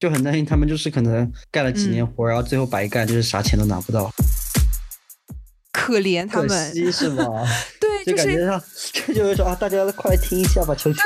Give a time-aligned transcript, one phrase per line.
[0.00, 4.10] 就很担心他们就是可能干了几年活，然后最后白干，就是啥钱都拿不到。
[5.70, 7.22] 可怜他们可们，惜是吗？
[7.78, 8.62] 对，就就是感觉上，
[9.06, 11.02] 就就是说啊，大家快来听一下吧，求求。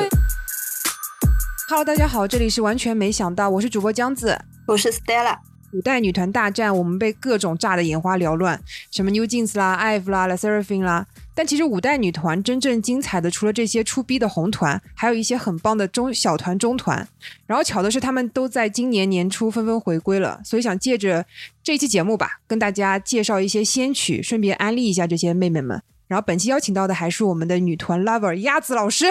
[1.69, 4.39] Hello，大家好，这里是完全没想到，我是主播江子。
[4.69, 5.39] 我是 Stella，
[5.73, 11.05] 古代女团大战，我们被各种炸得眼花缭乱，什么 New Jeans 啦、IVE 啦、La Seraphine 啦。
[11.35, 17.09] 但其实五代女团真正精彩的，除了这些出逼的红团，还有一些很棒的中小团、中团。
[17.47, 21.27] 然后巧的是，他们都在今年年初纷纷回归了，所以想借着
[21.63, 25.83] 这期节目吧，跟大家介绍一些先曲，顺便安利一下这些妹妹们。
[26.07, 29.07] 然后本期邀请到的还是我们的女团 Lover 鸭子老师，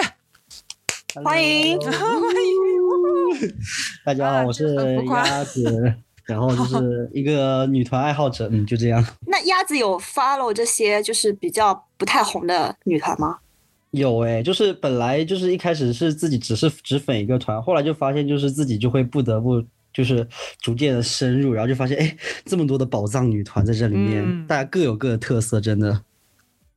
[1.22, 3.54] 欢迎 欢迎。
[4.04, 4.74] 大家好，啊我是
[5.10, 9.04] 鸭子，然后就 是一个女团爱好者，嗯，就这样。
[9.26, 13.38] 那鸭子有 follow 这些就是比较不太红的女团吗？
[13.90, 20.26] 有诶、就是本来就是一开始是自己只是只粉一个团，后来就发现就是自己就会不得不就是
[20.60, 26.02] 逐渐的深入，然后就发现哎，这么多的宝藏女团在这里面，嗯大家各有各的特色，真的。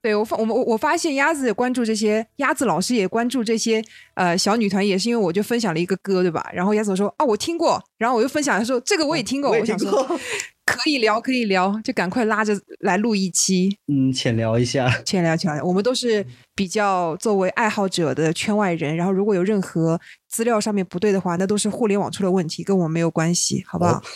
[0.08, 6.50] 对我发我们我我发现鸭子也关注这些，鸭子老师也关注这些呃小女团，也是因为我就分享了一个歌，对吧？
[6.54, 10.18] 然后鸭子说啊我听过，然后我又分享说这个我也听过，我想说过，
[10.66, 14.90] 可以聊可以聊，就赶快拉着来录一期，嗯，浅聊一下。
[15.04, 15.62] 浅聊浅聊。
[15.62, 24.02] 我们都是比较作为爱好者的圈外人，然后如果有任何资料上面不对的话，那都是互联网出了问题，跟我们没有关系，好不好？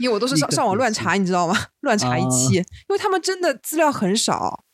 [0.00, 1.56] 因为我都是上上网乱查，你知道吗？
[1.80, 4.64] 乱查一啊期，因为他们真的资料很少，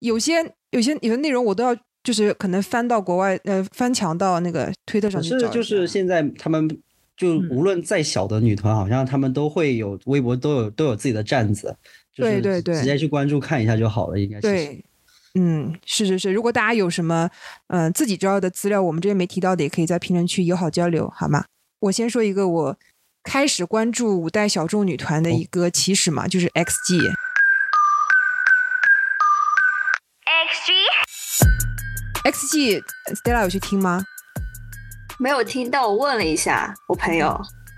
[0.00, 0.34] 有些
[0.70, 5.38] 有些有些内容我都要就是可能翻到国外呃翻墙到那个推特上去找。
[5.38, 6.68] 是就是现在他们
[7.16, 11.76] 就嗯无论再小的女团，好像他们都会有微博都有都有自己的站子，
[12.16, 14.40] 对对对直接去关注看一下就好了，应该是。
[14.40, 14.84] 对，
[15.34, 16.32] 嗯，是是是。
[16.32, 17.30] 如果大家有什么
[17.68, 21.44] 嗯、呃自己知道的资料，我们这边没提到的，也可以在评论区友好交流，好吗？
[21.80, 22.76] 我先说一个我
[23.22, 26.50] 开始关注五代小众女团的一个起始嘛，就是
[32.24, 32.82] XG。
[33.14, 34.04] Stella 有去听吗？
[35.18, 37.28] 没有听到，我问了一下我朋友，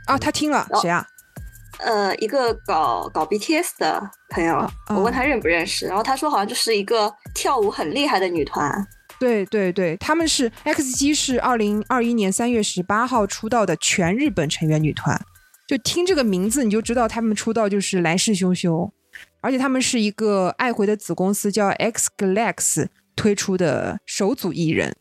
[0.07, 1.05] 啊，他听了，哦谁啊？
[1.79, 8.87] 呃，一个搞搞 BTS 的朋友，哦我问他认不认识，然后他说好像就是一个跳舞很厉害的女团。
[9.19, 15.21] 对对对，他们是 XG 是二零二一年三月十八号出道的全日本成员女团，
[15.67, 18.91] 就听这个名字你就知道他们出道就是来势汹汹，
[19.41, 22.87] 而且他们是一个爱回的子公司叫 X Galax
[23.22, 24.97] 推出的首组艺人，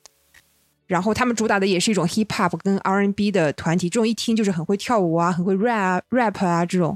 [0.86, 6.96] 然后他们主打的也是一种 hip hop 跟 R N B 的团体，这种一听就是很会跳舞啊，很会 rap 啊 rap 啊这种，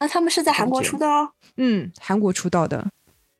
[0.00, 2.84] 那他们是在韩国出道嗯，韩国出道的，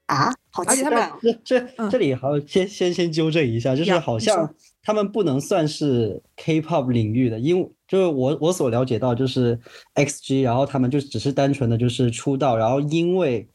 [0.07, 0.33] 啊？
[0.51, 1.19] 好他们奇怪哦！
[1.21, 9.59] 这这嗯这里还要先先先纠正一下，就是好像他们不能算是 K-pop 领域的，因为就是我我所了解到就是
[9.97, 13.49] XG，然后他们就只是单纯的就是出道，然后因为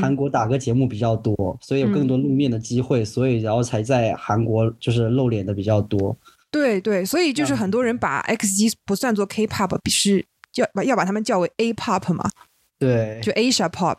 [0.00, 6.16] 韩嗯国打歌节目比较多，所以有更多露面的机会，所以然后才在韩国就是露脸的比较多。
[6.50, 12.30] 对对，所以就是很多人把 XG 不算作 K-pop，是叫把要把他们叫为 A-pop 嘛，
[12.78, 13.98] 对，就 Asia Pop。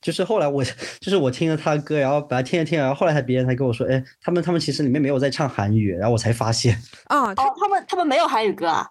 [0.00, 6.80] 就是后来我就是我听了他的歌，然后把它听着听着，然后后来才别人才跟我说，哎，他们他们其实里面没有在唱韩语，然后我才发现。
[7.06, 8.88] 啊，他哦，他们他们没有韩语歌啊？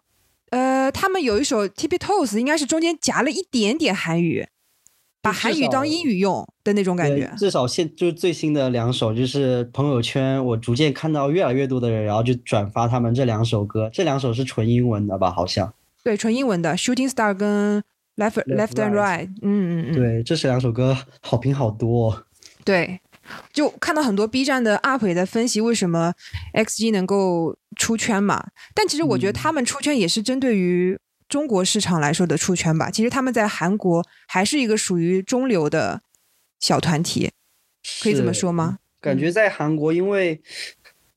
[0.51, 4.45] 呃，他们有一首 Tippy Toes，应该是中间夹了一点点韩语，
[5.25, 7.33] 把韩语当英语用的那种感觉。
[7.35, 15.31] 至少现就是最新的两首，就是朋友圈我逐渐看到越来越多的人，然后就转发他们这两首歌，这两首是纯英文的吧？
[15.31, 15.73] 好像。
[16.03, 17.81] 对，纯英文的 Shooting Star 跟
[18.17, 22.23] Left Left and Right，嗯嗯嗯，对，这是两首歌好评好多、哦。
[22.63, 22.99] 对，
[23.51, 26.13] 就看到很多 B 站的 UP 也在分析为什么
[26.53, 28.45] XG 能够出圈嘛。
[28.75, 30.97] 但其实我觉得嗯他们出圈也是针对于
[31.27, 32.89] 中国市场来说的出圈吧。
[32.89, 36.01] 其实他们在韩国还是一个属于中流的
[36.59, 37.31] 小团体，
[38.01, 38.79] 可以这么说吗？
[39.01, 40.41] 感觉在韩国，因为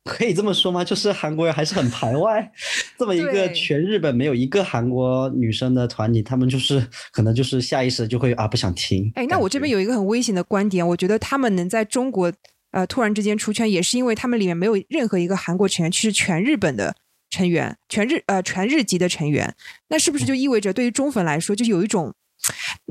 [0.05, 0.83] 可以这么说吗？
[0.85, 2.53] 就是韩国人还是很排外，
[2.99, 9.11] 这么一个全日本没有一个韩国女生的团体，他们就是可能就是下意识就会啊不想听。
[9.15, 12.33] 哎，那我这边有有一个很危险的观点，我觉得他们能在中国
[12.73, 16.95] 呃突然之间出圈，也是因为他们里面没有任何一个韩国成员其实全日本的
[17.31, 19.55] 成员，全日呃全日籍的成员。
[19.89, 22.15] 那是不是就意味着对于中粉来说，就有一种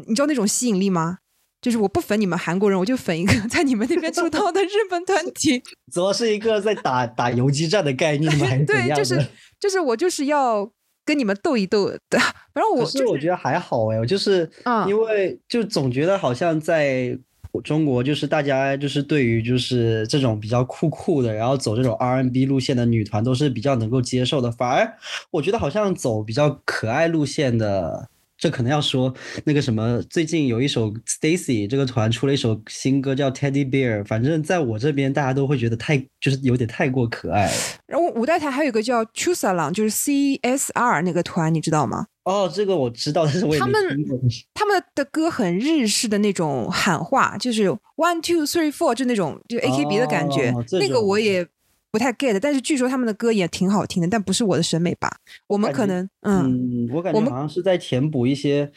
[0.07, 1.19] 你知道那种吸引力吗？
[1.59, 5.61] 就是我不粉你们韩国人，我就粉一个在你们那边出道的日本团 体。
[5.91, 8.47] 主要是一个在打打游击战的概念吗？
[8.65, 9.19] 对，就是
[9.59, 10.71] 就是我就是要
[11.03, 11.99] 跟你们斗一斗的。
[12.53, 17.17] 反正我可就是我觉得还好哎，我就是嗯因为就总觉得好像在
[17.61, 24.97] 中国就是大家就是对于就是这种比较酷酷的，然后走这种 R N B 路线的女团都是比较能够接受的，反而
[25.31, 28.09] 我觉得好像走比较可爱路线的。
[28.39, 29.11] 这可能要说
[29.45, 37.51] 那个什么，最近有一首 Stacy 这个团出了一首新歌叫 Teddy Bear，反正在我这边大家都会觉得太就是有点太过可爱。
[37.87, 42.05] 然后五代台还有一个叫 Chusalang，就是 CSR 那个团，你知道吗？
[42.27, 43.73] 哦，这个我知道，但是我也他们。
[44.53, 51.47] 他们的歌很日式的那种喊话，就是 one two three four，就那种就 AKB 的感觉，哦那个我也
[51.89, 55.09] 不太 get，但是据说他们的歌也挺好听的，但不是我的审美吧？
[55.47, 58.69] 我们可能嗯嗯，我感我们觉好像是在填补一些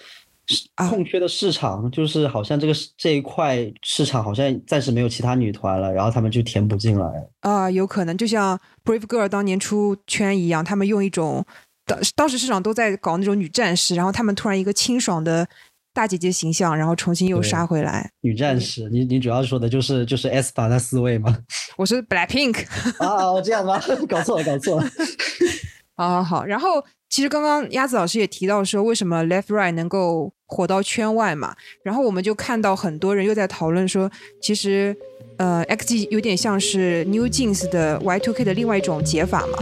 [0.88, 7.06] 空缺的市场，就是好像这个这一块市场好像暂时没有其他女团了，然后他们就填补进来。
[7.40, 11.44] 啊、有可能就像 Brave Girl 当年出圈一样，他们用一种
[11.90, 15.46] 当当时市场都在搞那种女战士，然后他们突然一个清爽的
[15.92, 18.08] 大姐姐形象，然后重新又杀回来。
[18.20, 21.36] 女战士，你你主要说的就是就是 S 把那四位吗？
[21.76, 22.64] 我是 Blackpink。
[23.04, 23.82] 啊，我这样吗？
[24.08, 24.88] 搞错了，搞错了。
[25.96, 31.56] 好好好，然后其实刚刚鸭子老师也提到说，为什么 Left Right 能够火到圈外嘛？
[31.82, 34.10] 然后我们就看到很多人又在讨论说，
[34.40, 34.96] 其实
[35.38, 39.58] 呃 XG 有点像是 New Jeans 的 Y2K 的另外一种解法嘛。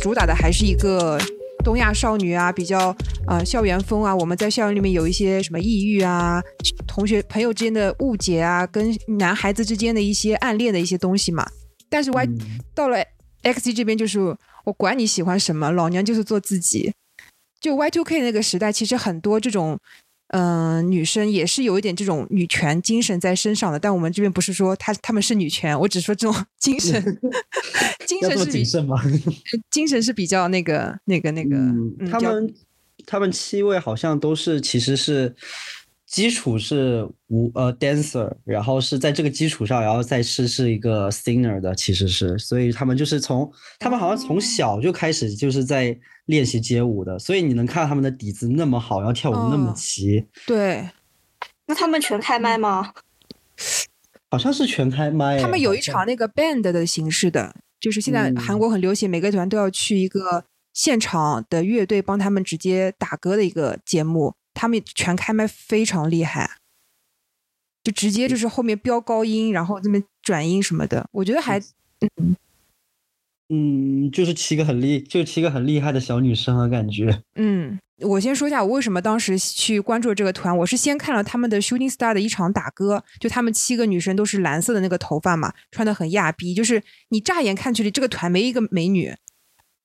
[0.00, 1.20] 主打的还是一个
[1.62, 6.42] 东亚少女啊，比较呃校园风啊，我们在校园里面有一些什么抑郁啊，
[6.86, 11.46] 同学朋友之间的误解啊，跟男孩子之间的一些暗恋的一些东西嘛。
[11.88, 12.38] 但是 Y、嗯
[12.74, 12.96] 到了
[13.42, 14.18] XG 这边，就是
[14.64, 16.92] 我管你喜欢什么，老娘就是做自己。
[17.60, 19.78] 就 Y2K 那个时代，其实很多这种。
[20.32, 27.02] 嗯、女生也是有一点这种女权精神在身上的，但我们这边不是说她她们是女权，我只说这种 精神，
[28.06, 28.96] 精神是比谨慎吗？
[29.70, 32.54] 精神是比较那个那个那个，嗯，嗯他们
[33.06, 35.34] 他们七位好像都是其实是
[36.10, 43.48] 基础是舞呃 dancer，然后是在这个基础上，然后再是是一个 singer 的，其实是，所以他们就是从
[43.78, 45.96] 他们好像从小就开始就是在
[46.26, 50.84] 练习街舞的，所以你能看到他们的底子那么好，然后跳舞那么哦齐，对
[51.66, 52.92] 那他们全开麦吗？
[54.32, 55.40] 好像是全开麦。
[55.40, 66.50] 他们有一场那个 band 的形式的，就是现在嗯韩国很流行，每个团都要去一个现场的乐队帮他们直接打歌的一个节目，他们全开麦非常厉害，
[67.84, 71.60] 就直接就是后面飙高音，然后这边转音什么的，我觉得还
[73.52, 77.22] 嗯，就是七个很厉，就七个很厉害的小女生啊，感觉。
[77.34, 80.56] 嗯，我先说一下我为什么当时去关注这个团。
[80.58, 89.12] 我是先看了他们的 Shooting Star 的一场打歌，就他们七个女生都是蓝色的那个头发嘛，穿的很亚逼，就是你乍眼看去这个团没一个美女，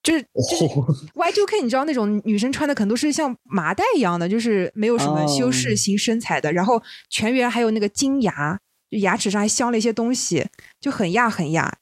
[0.06, 0.86] 就 是就是哦
[1.16, 8.57] Y2K，你知道那种女生穿的可能都是像麻袋一样的，就是没有什么修饰哦型身材的，然后全员还有那个金牙，
[8.92, 10.46] 就牙齿上还镶了一些东西，
[10.80, 11.75] 就很亚很亚。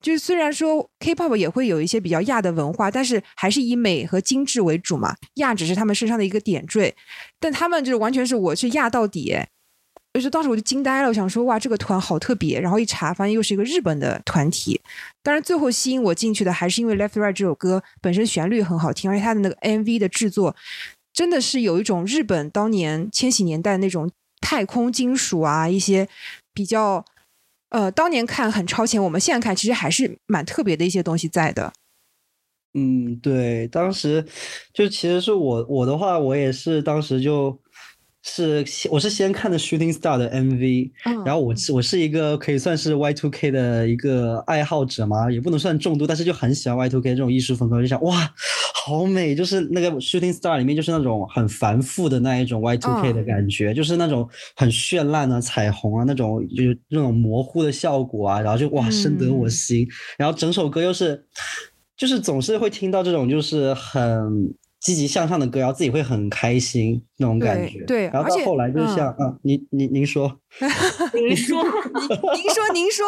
[0.00, 6.94] 就是虽然说 K-pop 也会有一些比较亚的文化，但是还是以美和精致为主嘛，亚只是他们身上的一个点缀，
[7.38, 9.36] 但他们就是完全是我是亚到底。
[10.18, 12.60] 就是当时我就惊呆了，我想说哇，这个团好特别。
[12.60, 14.80] 然后一查，发现又是一个日本的团体。
[15.22, 20.56] 当然，最后吸引我进去的还是因为《Left Right》这首歌本身旋律很好听，而且它的那个 MV 的制作
[21.12, 24.10] 真的是有一种日本当年千禧年代那种
[24.40, 26.08] 太空金属啊，一些
[26.52, 27.04] 比较
[27.68, 31.72] 呃当年看很超前，我们现在看其实还是蛮特别的一些东西在的。
[32.74, 34.26] 嗯，对，当时
[34.74, 37.58] 就其实是我我的话，我也是当时就
[38.22, 48.28] 是先我是先看的 Shooting Star 的 MV，嗯然后我是我是一个可以算是 Y2K 的一个爱好者嘛，也不能算重度，但是就很喜欢 Y2K 这种艺术风格，就想哇，
[48.84, 61.24] 好美，就是那个 Shooting Star 里面就是那种很繁复的那一种 Y2K 的嗯感觉，就是那种很绚烂啊、彩虹啊那种，就是那种模糊的效果啊，然后就哇深得我嗯心，然后整首歌又是。
[61.96, 67.78] 就是总是会听到这种就是很积极向上的歌，然后自己会很开心那种感觉。
[67.80, 70.38] 对对然后而且到后来就像啊，您 您您说，
[71.14, 73.06] 您说，您说，您说，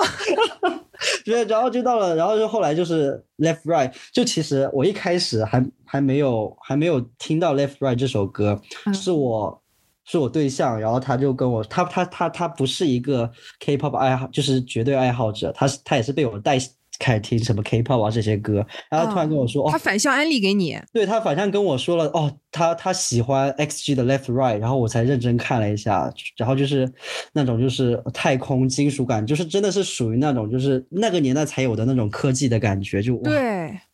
[1.24, 9.62] 对，然后就到了，然后就后来就是 Left Right，就其实我一开始还还没有还没有听到 Left Right 这首歌，嗯是我
[10.04, 16.58] 是我对象，然后他就跟我，他他他他不是一个 K-pop 爱好，就是绝对爱好者，他是他也是被我带
[17.00, 20.78] 开始听什么 K-pop 啊这些歌，然后他突然跟我说，哦他，反向安利给你。
[20.92, 26.88] 对他反向跟我说了，哦，他他喜欢 XG 的 Left Right，然后我才认真看了一下，然后就是
[27.32, 33.32] 那种就是太空金属感，就是真的是属于那种就是那个年代才有的那种科技的感觉，就对，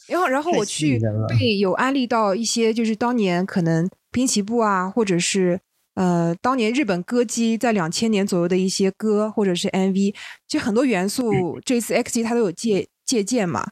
[0.09, 5.61] 然后然后我去被有安利到一些，就是当年可能滨崎步啊，或者是
[5.95, 10.15] 呃当年日本歌姬在两千年左右的一些歌或者是 MV，
[10.49, 11.33] 其实很多元素
[11.65, 13.71] 这次 XG 它都有借借鉴嘛。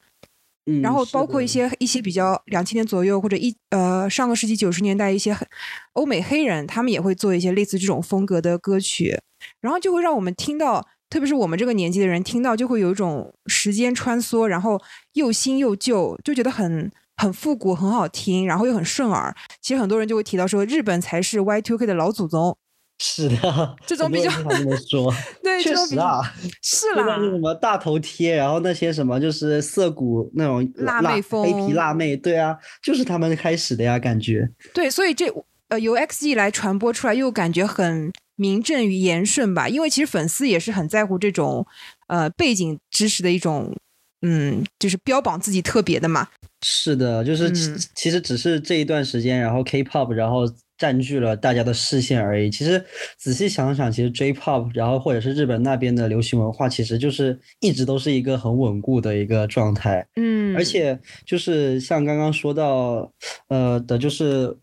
[0.67, 5.47] 嗯，然后包括一些一些比较两千年左右或者一呃上个世纪九十年代一些黑
[5.93, 9.21] 欧美黑人，他们也会做一些类似这种风格的歌曲，
[9.61, 14.81] 然后就会让我们听到，特别是我们这个年纪的人听到，就会有一种时间穿梭，然后
[15.13, 19.37] 又新又旧，就觉得很很复古，很好听，然后又很顺耳。
[19.61, 22.57] 其实很多人就会提到说，日本才是 Y2K 的老祖宗，
[22.99, 26.23] 是的， 这种比较很多人经常这么说， 对，确实啊，
[26.63, 34.49] 是就是什，么大头贴，然后那些什么就是涩谷那种辣妹风黑皮辣妹，对啊，就是他们开始的呀，感觉。
[34.73, 35.27] 对，所以这
[35.69, 39.69] 呃由 XE 来传播出来，又感觉很名正言顺吧。
[39.69, 41.67] 因为其实粉丝也是很在乎这种
[42.07, 43.77] 呃背景知识的一种，
[44.25, 46.27] 嗯，就是标榜自己特别的嘛。
[46.63, 50.45] 是的，就是其嗯其实只是这一段时间，然后 K-pop 然后
[50.79, 52.51] 占据了大家的视线而已。
[52.51, 52.83] 其实
[53.19, 60.07] 仔细想想，其实 J-pop 然后或者是日本那边的流行文化，其实就是一直都是一个很稳固的一个状态。
[60.17, 63.13] 嗯，而且就是像刚刚说到，
[63.49, 64.57] 呃的，就是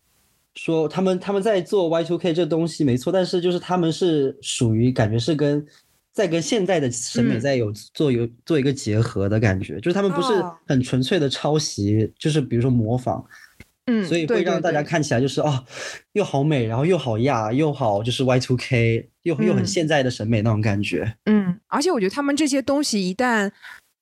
[0.56, 5.64] 说他们他们在做 Y2K 这东西没错，但是就是他们是属于感觉是跟
[6.12, 13.24] 在跟现代的审美嗯在有做有做一个结合的感觉，就是他们不是哦很纯粹的抄袭，就是比如说模仿，
[13.86, 14.82] 嗯，所以会让大家。
[14.82, 15.64] 看起来就是哦，
[16.12, 21.16] 又好美，然后又好亚，又好就是 Y two K，又又很嗯现在的审美那种感觉。
[21.24, 23.50] 嗯，而且我觉得他们这些东西一旦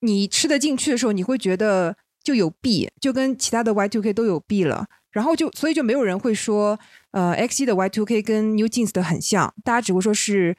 [0.00, 4.86] 你吃得进去的时候，你会觉得就有弊，就跟其他的 Y two K 都有弊了。
[5.12, 6.78] 然后就所以就没有人会说，
[7.10, 10.56] 呃，X 的 Y two K 跟 New Jeans 的很像，大家只会说是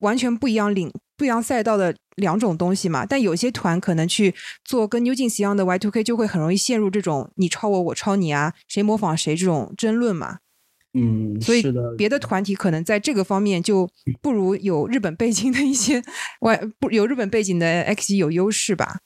[0.00, 3.04] 完全不一样领不一样赛道的两种东西嘛。
[3.06, 10.38] 但有些团可能去做跟 New Jeans 一样的 Y2K，就会很容易陷入这种你抄我，我抄你啊，谁模仿谁这种争论嘛。
[10.94, 11.62] 嗯，所以，
[11.96, 13.88] 别的团体可能在这个方面就
[14.22, 16.02] 不如有日本背景的一些
[16.40, 19.00] 外不有日本背景的 X 有优势吧。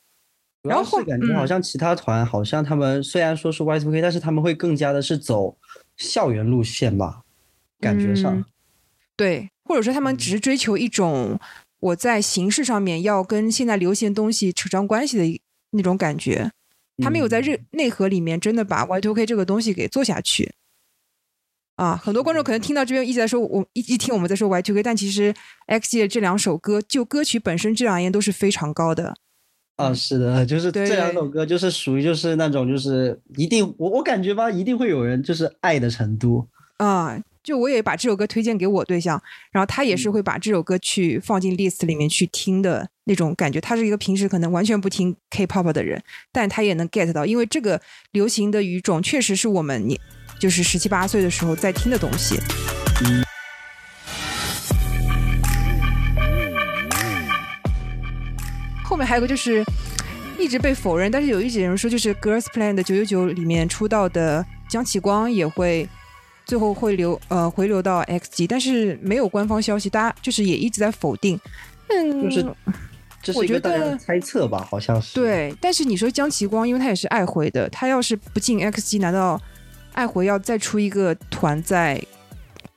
[0.63, 5.59] 然后后感觉好嗯像其他团好像他们虽然说是 Y2K，但是他们会更加的是走
[5.97, 7.23] 校园路线吧，
[7.81, 8.45] 感觉上嗯。
[9.17, 11.41] 对，或者说他们只是追求一种
[11.81, 16.51] 我在形式上面要跟现在流行的东西扯上关系的那种感觉。
[17.03, 20.53] 他没有在内内核里面真的把 Y2K 这个东西给做下去。
[21.77, 25.35] 啊，很多观众可能听到这边一直在说，我一一听我们在说 Y2K，但其实
[25.67, 29.15] X 的这两首歌，就歌曲本身质量而言都是非常高的。
[29.77, 36.47] 啊，是的，就是这两首歌，就是属于就是那种就是一定我我感觉吧，一定会有人就是爱的程度。
[36.77, 39.21] 啊，就我也把这首歌推荐给我对象，
[39.51, 43.61] 然后他也是嗯会把这首歌去放进 list 里面去听的那种感觉。
[43.61, 47.81] 他是一个平时可能完全不听 K-pop 的人，但他也能 get 到，因为这个
[48.13, 49.99] 流行的语种确实是我们年
[50.39, 52.37] 就是十七八岁的时候在听的东西。
[58.85, 59.65] 后面还有个就是
[60.39, 65.89] 一直被否认，但是有一些人说，就是 Girls Plan 的九九九里面出道的江启光也会
[66.53, 71.41] 最后会流呃回流到 XG，但是没有官方消息，大家就是也一直在否定。
[71.89, 72.47] 嗯，就是
[73.23, 79.41] 这是一我觉得个大家的猜测吧，好像是。，对，但是你说江奇光，因为他也是爱回的，他要是不进 XG，难道
[79.95, 81.95] 爱回要再出一个团在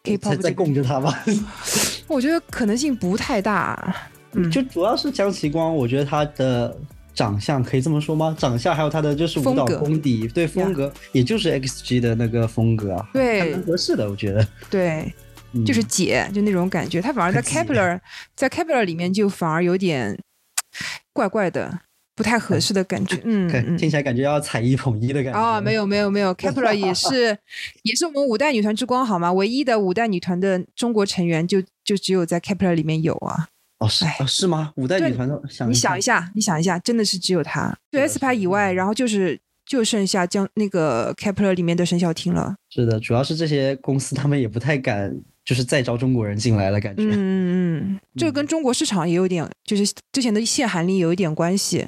[0.05, 0.51] 在 K-pop 在？
[0.51, 1.13] 供着他吗。
[2.07, 3.93] 我觉得可能性不太大。
[4.31, 6.73] 嗯，就主要是江奇光，我觉得他的
[7.15, 8.35] 长相可以这么说吗？
[8.37, 14.45] 长相还有他的就是舞蹈功底，对风格，也就是 XG 的那个风格啊，对蛮合适的，我觉得。
[14.69, 15.11] 对，
[15.53, 17.01] 嗯就是姐，就那种感觉。
[17.01, 17.99] 他反而在姐 Kepler，
[18.35, 20.19] 在 Kepler 里面就反而有点
[21.13, 21.79] 怪怪的，
[22.15, 23.17] 不太合适的感觉。
[23.23, 25.39] 嗯嗯听起来感觉要踩一捧一的感觉。
[25.39, 27.37] 哦，没有没有没有， Kepler 也是
[27.83, 29.31] 也是我们五代女团之光好吗？
[29.31, 33.47] 唯一的五代女团的中国成员就就只有在 Kepler 里面有啊。
[33.79, 34.71] 哦，是哎哦是吗？
[34.75, 42.55] 五代对女团的想你想一下，你想一下，真的是只有她，就 S 牌以外，然后就是就剩下将那个 Kepler 里面的沈晓婷了。
[42.69, 45.13] 是的，主要是这些公司他们也不太敢，
[45.43, 47.03] 就是再招中国人进来了，感觉。
[47.03, 51.87] 嗯嗯嗯， 这个跟中国市场也有点，就是之前的限韩令有一点关系。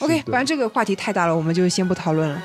[0.00, 2.42] OK，反正这个话题太大了，我们就先不讨论了。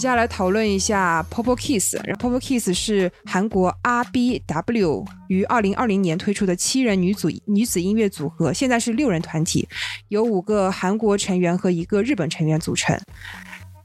[0.00, 1.94] 接下来讨论一下 Popo Kiss。
[2.18, 9.68] Popo Kiss 是韩国 RBW 于二零二零年推出的七人女组女子音乐组合，现在是六人团体，
[10.08, 12.98] 由五个韩国成员和一个日本成员组成。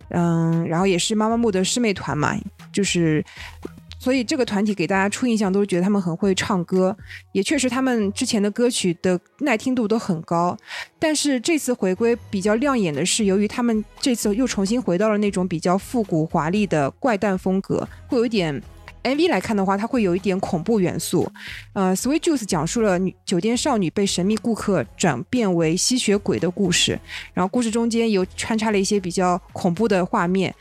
[0.07, 2.33] 嗯，然后也是妈妈木的师妹团嘛，
[2.71, 3.21] 就是
[4.05, 6.95] 所以这个团体给大家初印象都是觉得他们很会唱歌，
[7.31, 10.55] 也确实他们之前的歌曲的耐听度都很高。
[10.99, 18.61] 但是这次回归比较亮眼的是，由于他们这次又重新回到了那种比较复古华丽的怪诞风格，会有一点。
[19.05, 21.31] MV 来看的话，它会有一点恐怖元素。
[21.73, 26.99] 呃，Sweet Juice 讲述了女酒店少女被神秘顾客转变为吸血鬼的故事，
[27.31, 30.51] 然后故事中间有穿插了一些比较恐怖的画面。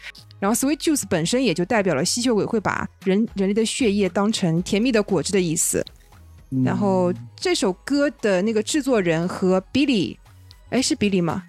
[0.40, 5.84] 然后 Sweet Juice 本身也就代表了吸血鬼会把人人类的血液当成甜蜜的果汁的意思。
[6.64, 10.16] 然后这首歌的那个制作人和 Billy，
[10.70, 11.42] 哎，是 Billy 吗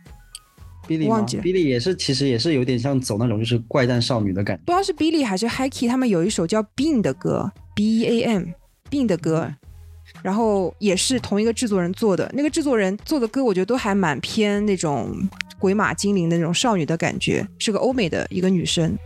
[0.87, 4.63] ？Billy 吗？Billy 也是，其实也是有点像走那种就是怪诞少女的感觉。
[4.65, 9.53] 不知道是 Billy 还是 Hikey，他们有一首叫 Beam 的歌，B E A M，Beam 的歌，
[10.23, 12.31] 然后也是同一个制作人做的。
[12.33, 15.15] 那个制作人做的歌，我觉得都还蛮偏那种
[15.59, 18.97] 鬼马精灵的那种少女的感觉，是个欧美的一个女生。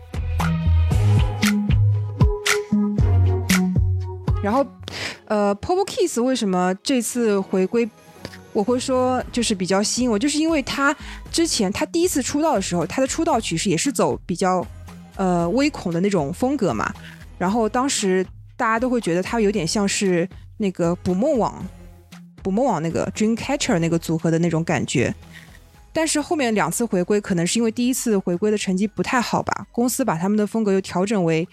[4.41, 4.65] 然后，
[5.25, 7.89] 呃，Pop Kiss 为什么这次回归？
[8.51, 10.95] 我会说，就是比较吸引我，就是因为他
[11.31, 14.65] 之前他第一次出道的时候，他的出道曲是也是走比较
[15.17, 16.91] 呃微恐的那种风格嘛。
[17.37, 18.25] 然后当时
[18.57, 20.27] 大家都会觉得他有点像是
[20.57, 21.63] 那个捕梦网、
[22.41, 25.13] 捕梦网那个 Dreamcatcher 那个组合的那种感觉。
[25.91, 31.47] 但是后面两次回归，可能是因为第一次回归的成绩不太好吧，公司把他们的风格又调整为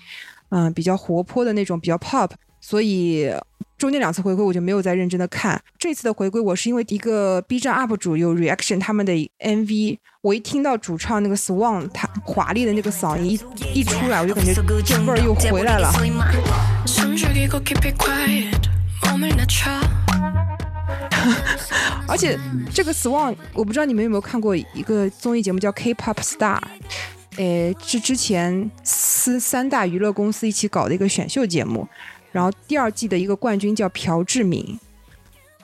[0.51, 3.31] 嗯比较活泼的那种，比较 pop，所以。
[3.79, 13.39] 中间两次回归我就没有再认真的看，这次的回归我是因为一个 B 站 UP 主有 reaction 他们的 MV，我一听到主唱那个 Swan 他华丽的那个嗓音
[13.75, 14.63] 一一出来，我就感觉这
[15.05, 15.93] 味儿又回来了。
[22.09, 22.39] 而且
[22.73, 26.61] 这个 Swan 我不知道你们有没有看过一个综艺节目叫 K-pop Star，
[27.37, 31.87] 诶是之前三三大娱乐公司一起搞的一个选秀节目。
[32.33, 34.79] 然后第二季的一个冠军叫朴智敏，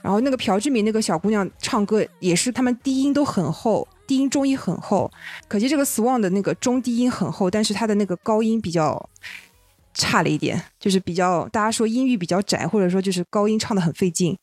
[0.01, 5.11] 然后那个朴智敏那个小姑娘唱歌也是，他们低音都很厚，低音中音很厚。
[5.49, 9.11] 可惜这个 Swan 的那个中低音很厚，但是他的那个高音比较
[9.93, 14.35] 差了一点，就是比较大家说音域比较窄，或者说就是高音唱的很费劲。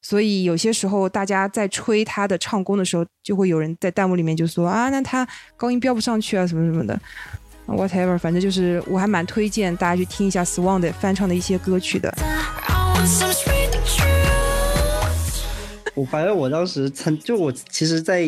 [0.00, 6.98] 所以有些时候大家在吹他的唱功的时候，就会有人在弹幕里面就说啊，那他高音飙不上去啊，什么什么的。
[7.66, 12.10] Whatever，反正就是我还蛮推荐大家去听一下 Swan 的翻唱的一些歌曲的。
[15.94, 18.26] 我反正我当时曾就我其实，在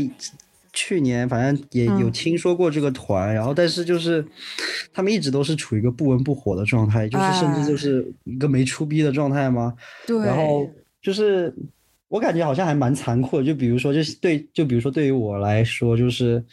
[0.72, 4.22] 去年反正也有听说过这个团，然后但是就是
[4.92, 9.72] 他们一直都是处于一个不温不火的状态，就是甚至就是一个没出逼的状态吗？
[10.06, 10.18] 对。
[10.18, 10.68] 然后
[11.02, 11.54] 就是
[12.08, 16.44] 我感觉好像还蛮残酷的，就比如说就是对，就比如说对于我来说就是。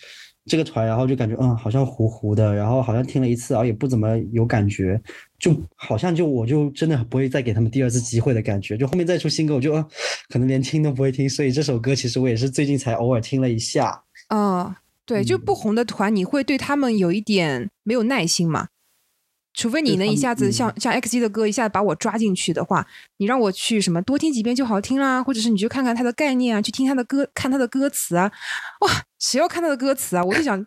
[0.50, 4.98] 这个团，然后就感觉嗯，好像糊糊的，然后好像听了一次，然后也不怎么有感觉，
[5.38, 8.78] 就好像就我就真的不会再给他们第二次机会的感觉。
[8.78, 9.74] 就后面再出新歌，我就
[10.30, 11.30] 可能连听都不会听。
[11.30, 14.02] 所以这首歌其实我也是最近才偶尔听了一下。
[14.30, 14.74] 嗯，
[15.06, 18.70] 对，就不红的团，你会对他们有一点没有耐心嘛？
[19.58, 22.86] 除非你能一下子像像 X G 的歌一下子把我抓进去的话，
[23.18, 28.32] 你让我去什么多听几遍就好听啦，或者是你去看看他的概念啊，去听他的歌，看他的歌词啊，
[28.82, 30.24] 哇，谁要看他的歌词啊？
[30.24, 30.64] 我就想，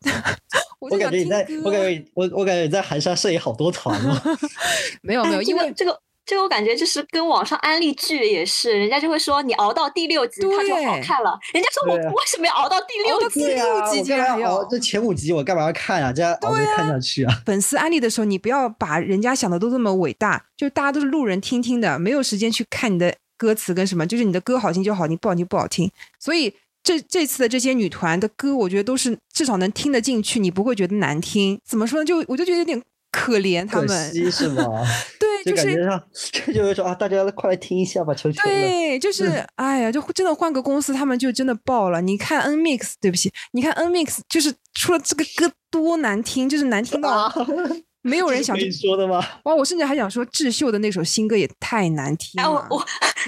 [0.80, 4.20] 我感觉你在，我感觉我我感觉你在含沙射影好多团哦。
[5.02, 5.96] 没有没有，因为 这个。
[6.26, 11.36] 这个我感觉就是跟网上安利剧也是，人家就会说你熬到第六集它就好看了。
[11.52, 13.40] 人家说我 为什么要熬到第六集？
[13.40, 16.12] 第六集就要熬这前五集，我干嘛要看啊？
[16.12, 17.42] 这样熬着看下去啊？
[17.44, 25.90] 粉丝安利的时候，你不要把人家想的都这么伟大，就大家都是路人听听的，没有时间去看你的歌词跟什么，就是你的歌好听就好听，不好听不好听。
[26.20, 26.54] 所以
[26.84, 31.58] 这这次的这些女团的歌，我觉得都是至少能听得进去，你不会觉得难听。
[31.66, 32.04] 怎么说呢？
[32.04, 32.80] 就我就觉得有点。
[33.10, 34.64] 可怜他们，是吗？
[35.18, 42.00] 对，就是感觉上，这就是说啊，大家快来听一下吧，求求对，就是，哎呀，就真的换个公司，他们就真的爆了。
[42.00, 47.32] 你看 N Mix，对不起，你看 N Mix，就是出了这个歌多难听，就是难听到
[48.02, 49.22] 没有人想听说的吗？
[49.44, 52.66] 哇，我甚至还想说智秀的那首新歌也太难听了。
[52.70, 52.86] 我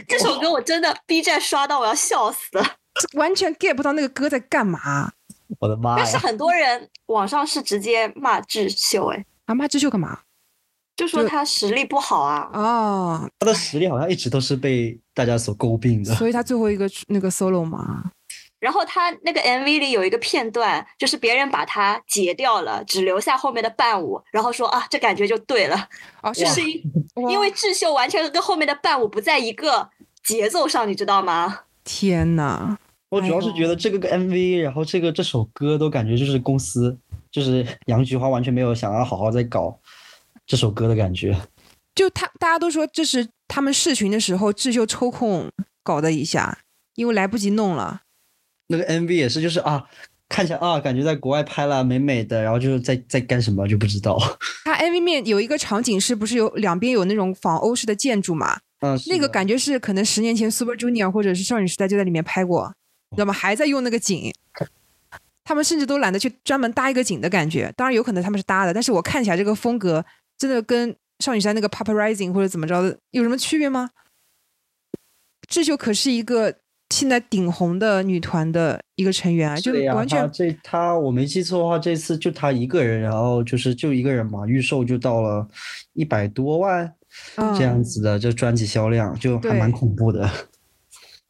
[0.08, 2.64] 这首歌我真的 B 站刷到我要笑死了，
[3.14, 5.12] 完全 get 不到那个歌在干嘛。
[5.58, 5.96] 我的妈！
[5.96, 9.24] 但是很多人网上是直接骂智秀，哎。
[9.52, 10.20] 阿妈智秀干嘛？
[10.96, 12.48] 就说他实力不好啊！
[12.52, 16.14] 啊，他的实力好像一直都是被大家所诟病的。
[16.14, 18.10] 所以他最后一个那个 solo 嘛。
[18.60, 25.88] 然后他那个 MV 里有一个片段，就是别人把他截掉了，只留下后面的伴舞，然后说啊，这感觉就对了。
[26.22, 26.60] 哦，就是
[27.30, 29.90] 因为智秀完全跟后面的伴舞不在一个
[30.22, 31.60] 节奏上，你知道吗？
[31.82, 32.76] 天呐，
[33.08, 36.96] 我主要是觉得这个 MV，然后这个这首歌都感觉就是公司。
[37.32, 39.80] 就是 杨菊花完全没有想要好好再搞
[40.46, 41.36] 这首歌的感觉。
[41.94, 45.50] 就他大家都说这是他们试群的时候智秀抽空
[45.82, 46.58] 搞的一下，
[46.94, 48.02] 因为来不及弄了。
[48.68, 49.84] 那个 MV 也是，就是啊，
[50.28, 54.18] 看起来啊，感觉在国外拍了美美的，然后就是在在干什么就不知道。
[54.64, 58.60] 他 MV 面有一个场景是不是有两边有那种仿欧式的建筑嘛？
[58.80, 62.72] 嗯，那个感觉是可能十年前 Super Junior 或者是少女时代就在里面拍过，
[63.10, 63.32] 知道吗？
[63.34, 64.32] 还在用那个景。
[65.44, 70.05] 他们甚至都懒得去专门搭一个景的感觉，当然有可能他们是搭的，但是我看起来这个风格
[70.38, 73.90] 真的跟少女时代那个 Papa Rising 或者怎么着的有什么区别吗？
[75.48, 76.55] 智秀可是一个
[76.90, 85.46] 现在顶红的女团的一个成员啊，就完全这她我没记错的话，这次就她一个人，然后就是就一个人嘛，预售就到了
[85.94, 86.92] 一百多万
[87.57, 90.28] 这样子的，这专辑销量就还蛮恐怖的。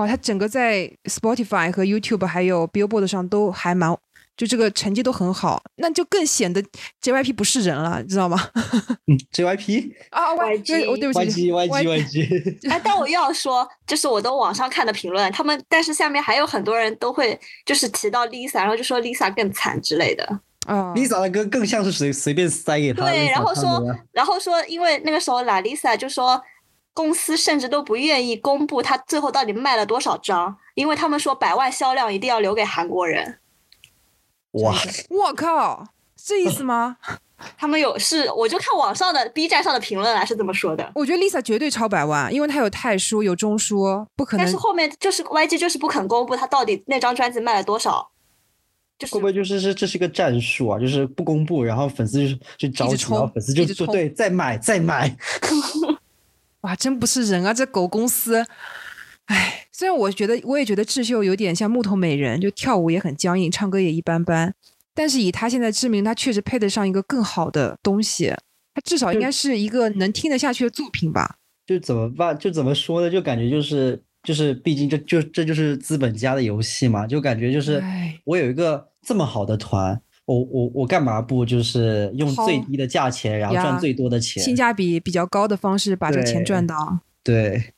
[0.03, 3.97] 哦，他整个在 Spotify 和 YouTube 还有 Billboard 上都还蛮，
[4.37, 6.63] 就这个成绩都很好，那就更显得
[7.03, 8.39] JYP 不是人了，知道吗？
[9.07, 12.69] 嗯，JYP 啊，YG，我对不起，YG，YG，YG。
[12.71, 20.25] 哎，但我又要说，就是我都网上看的评论，他们但是下面还有很多人都会就是提到 Lisa，然后就说 Lisa 更惨之类的。
[20.67, 23.05] 啊，Lisa 的歌更像是随随便塞给他。
[23.05, 26.41] 对，然后说，然后说，因为那个时候 La Lisa 就说。
[26.95, 33.39] 公司甚至都不愿意公布他最后到底卖了多少张，因为他们说百万销量一定要留给韩国人。
[34.53, 34.75] 哇！
[35.09, 36.99] 我靠，这意思吗？
[37.59, 40.93] 他们有是，我就看网上的 B 站上的评论啊，是这么说的。
[40.95, 44.45] 我觉得 Lisa 绝对超百万，因为她有泰书，有中书，不可能。
[44.45, 48.11] 但是后面就是 YG 就是不肯公布他到底那张专辑卖了多少。
[49.11, 50.79] 会不会就是是这是一个战术啊？
[50.79, 55.09] 就是不公布，然后粉丝就就着急，然后粉丝就就对再买再买。
[56.63, 57.53] 哇，真不是人啊！
[57.53, 58.45] 这狗公司，
[59.27, 64.55] 哎，虽然我觉得，我也觉得智秀有点像木头美人，就跳舞也很僵硬，唱歌也一般般。
[64.95, 68.35] 但是以他现在知名，他确实配得上一个更好的东西。
[68.75, 71.37] 他至少应该是一个能听得下去的作品吧？
[71.67, 72.39] 就怎么办？
[72.39, 73.11] 就怎么说呢？
[73.11, 77.07] 就感觉就是就是，毕竟这就这就是资本家的游戏嘛。
[77.07, 77.83] 就感觉就是
[78.25, 80.01] 我有一个这么好的团。
[80.25, 87.01] 我我我干嘛不就是用最低的价钱，然后赚最多的钱，性价比比较高的方式把这钱赚到？
[87.25, 87.73] 对，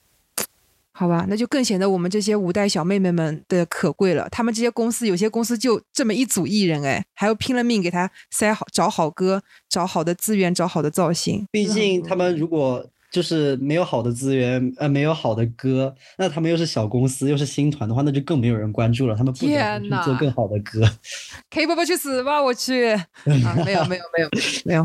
[0.93, 4.29] 好吧，那就更显得我们这些五代小妹妹们的可贵了。
[4.31, 11.47] 他们这些公司，有些公司就这么一组艺人，哎，还要拼了命给他塞好、找好歌、找好的资源、找好的造型。
[11.51, 12.87] 毕竟他们如果。
[13.15, 19.15] 就是没有好的资源，呃，没有好的歌，那他们又是小公司，又是新团的话，那就更没有人关注了。
[19.15, 20.81] 他们不得不去做更好的歌。
[21.49, 22.43] K-pop 去死吧！
[22.43, 23.05] 我去，啊，
[23.65, 24.29] 没有没有没有
[24.65, 24.83] 没有，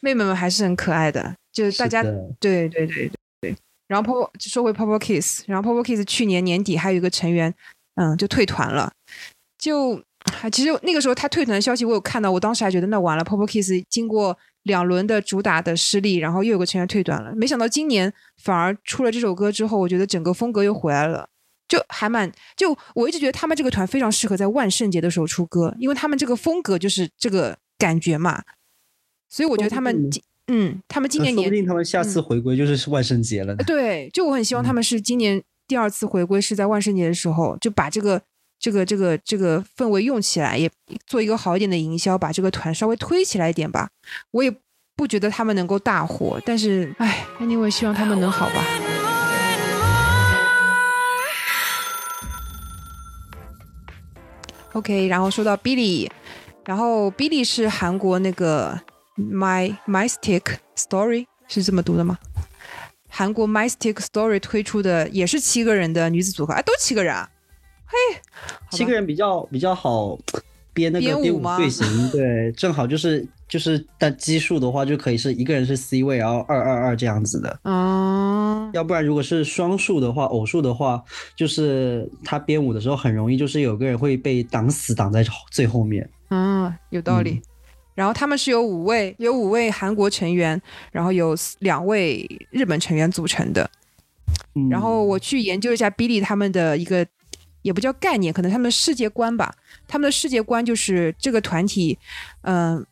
[0.00, 2.04] 妹妹们还是很可爱的，就是大家
[2.38, 3.56] 对对对对。
[3.88, 7.52] 然后 Pop 说回 Pop Kiss，然后 Pop Kiss 去年年底还有一个成员，
[7.96, 8.92] 嗯，就退团了。
[9.58, 10.00] 就
[10.52, 14.36] 其实那个时候他退团的消息我有看到，我当时还觉得那完了，Pop Kiss 经过。
[14.66, 17.32] 两轮的主打的失利，然后又有个成员退团了。
[17.36, 18.12] 没想到今年
[18.42, 21.28] 反而出了这首歌之后，我觉得整个风格又回来了，
[21.68, 28.42] 就还蛮就我一直觉得他们这个团非常适合在万圣节的时候出歌，因为他们这个风格就是这个感觉嘛。
[29.28, 33.54] 所以我觉得他们今嗯，他们今年年说不定他们下次回归就是万圣节了。
[33.58, 38.20] 对，就我很希望他们是今年第二次回归是在万圣节的时候，就把这个
[38.58, 40.70] 这个这个这个氛围用起来，也
[41.06, 43.88] 做一个好一点的营销，把这个团稍微推起来一点吧。
[44.30, 44.54] 我也。
[44.98, 48.64] 不觉得他们能够大火，但是，哎，anyway，希望他们能好吧。
[54.72, 56.08] OK，然后说到 Billy，
[56.64, 58.80] 然后 Billy 是韩国那个
[59.18, 62.16] My Mystic Story 是这么读的吗？
[63.10, 67.28] 韩国 Mystic Story 推出的也是七个人的女子组合，哎，都七个人啊，
[67.86, 67.96] 嘿，
[68.70, 70.18] 七个人比较比较好。
[70.74, 77.58] 编那个编舞队形，对，正好就是就是，但基数的话就可以是一个人是 C 位，然后二二二这样子的。
[77.62, 81.02] 哦，要不然如果是双数的话，偶数的话，
[81.34, 86.06] 就是他编舞的时候很容易就是有个人会被挡死，挡在最后面。
[86.28, 87.40] 嗯，有道理。
[87.94, 90.60] 然后他们是由五位，有五位韩国成员，
[90.92, 93.70] 然后有两位日本成员组成的。
[94.70, 97.06] 然后我去研究一下 Billy 他们的一个。
[97.66, 99.52] 也不叫概念，可能他们世界观吧。
[99.88, 101.98] 他们的世界观就是这个团体，
[102.42, 102.86] 嗯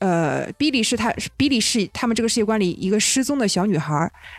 [0.00, 3.94] 呃，Billy 是他，Billy 是他们这个世界观里一个失踪的小女孩。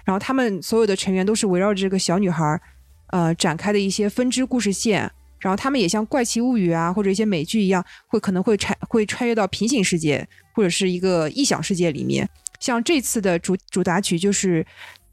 [0.06, 2.62] 然后他们所有的成员都是围绕着这个小女孩，
[3.08, 5.12] 呃，展开的一些分支故事线。
[5.40, 12.30] 然后他们也像《怪奇物语》啊，或者一些美剧一样，会可能会穿会穿越到平行世界或者是一个异想世界里面。
[12.60, 14.64] 像这次的主主打曲就是。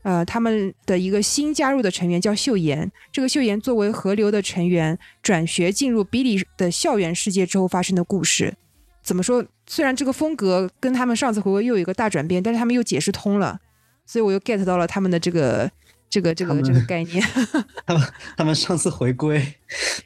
[0.03, 2.91] 呃，他们的一个新加入的成员叫秀妍。
[3.13, 8.55] 这个秀妍作为河流的成员，转学进入 Billy 的校园世界之后发生的故事。
[9.03, 9.45] 怎么说？
[9.67, 13.59] 虽然这个风格跟他们上次回归又有一个大转变，但是他们又解释通了。
[14.05, 15.71] 所以我又 get 到了他们的这个
[16.09, 17.23] 这个这个这个概念。
[17.87, 19.41] 他们他们上次回归，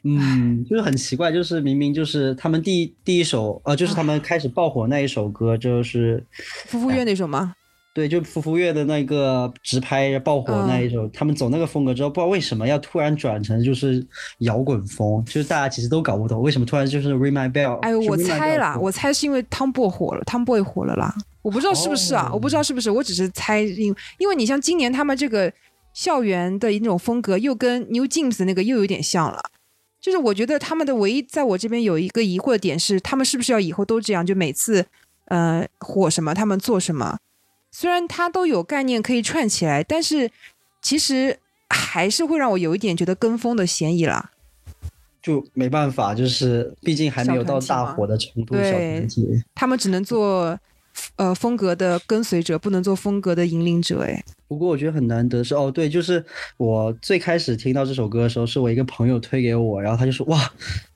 [0.02, 6.22] 嗯，就是很奇怪，就是明明就是他们第第一首呃，就是他们开始爆火那一首歌，就是
[6.66, 7.54] 夫妇院那首吗？
[7.94, 14.04] 对，就夫妇乐的那个直拍爆火那一首，他们走那个风格之后，不知道为什么要突然转成就是
[14.38, 17.78] 摇滚风，就是大家其实都搞不懂为什么突然就是 Ring My Bell。
[17.82, 25.52] 哎，我猜啦，我猜是因为 Tomboy 火了，Tomboy 火了啦，我不知道是不是啊，我不知道是不是，我只是猜，因因为你像今年他们这个
[25.92, 29.40] 校园的一种风格，又跟 New Jeans 那个又有点像了，
[30.00, 34.84] 就是我觉得他们的唯一在我这边有一个疑惑的点是，他们是不是要以后都这样，就每次
[35.26, 37.18] 呃火什么他们做什么。
[37.76, 40.30] 虽然它都有概念可以串起来，但是
[40.80, 41.36] 其实
[41.68, 44.30] 还是会让我有一点觉得跟风的嫌疑啦。
[45.20, 48.54] 就没办法，就是毕竟还没有到大火的程度。
[48.54, 49.04] 对，
[49.56, 50.56] 他们只能做
[51.16, 54.02] 呃风格的跟随者，不能做风格的引领者。
[54.02, 56.24] 哎，不过我觉得很难得是哦，对，就是
[56.56, 60.48] 我最开始听到这首歌的时候，是我一个朋友推给我，然后他就说哇，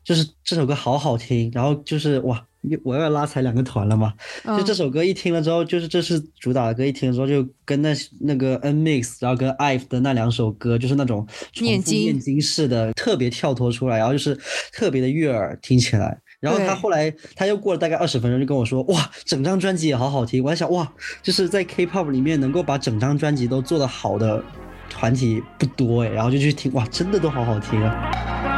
[0.04, 2.44] 就是这首歌好好听，然后就是哇。
[2.82, 4.12] 我要拉踩两个团了嘛？
[4.44, 11.26] 就这首歌一听了之后，就是这是主打的歌，一听了之后就跟那那个 N Mix，然后跟 IVE 的那两首歌，就是那种
[11.60, 14.38] 念经念经式的，特别跳脱出来，然后就是
[14.72, 16.18] 特别的悦耳，听起来。
[16.40, 24.40] 然后他后来他又过了大概二十分钟，就跟我说：“哇，整张专辑也好好听。”我在想，哇，就是在 K-pop 里面能够把整张专辑都做得好的
[24.88, 26.08] 团体不多哎。
[26.08, 28.57] 然后就去听，哇，真的都好好听啊。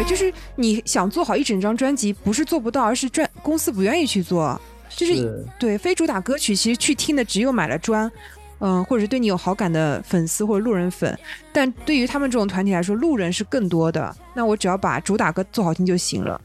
[0.00, 4.58] 对，就是你想做好一整张专辑，不是做不到，而是专公司不愿意去做。
[4.88, 8.10] 就是对非主打歌曲，其实去听的只有买了专，
[8.60, 11.16] 嗯，或者是对你有好感的粉丝或者路人粉。
[11.52, 14.16] 但对于他们这种团体来说，路人是更多的。
[14.34, 16.40] 那我只要把主打歌做好听就行了。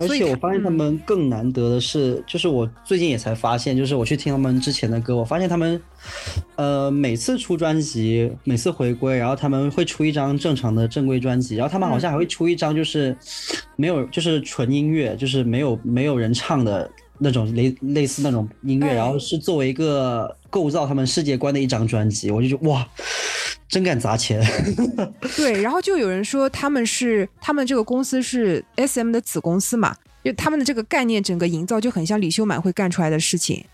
[0.00, 5.80] 而且我发现他们更难得的是，就是我最近也才发现，就是我去听他们之前的歌，我发现他们，
[6.56, 13.14] 呃，每次出专辑，每次回归，然后他们会出一张正常的正规专辑，然后他们好像还会出一张就是
[13.76, 22.88] 没有，就是纯音乐，就是没有没有人唱的那种类类似那种音乐，然后是作为一个构造他们世界观的一张专辑，我就觉得哇。
[23.70, 24.44] 真敢砸钱，
[25.36, 33.64] 对，然后就有人说他们是他们这个公司是 S M 的子公司嘛，就他们的这个概念整个营造就很像李秀满会干出来的事情，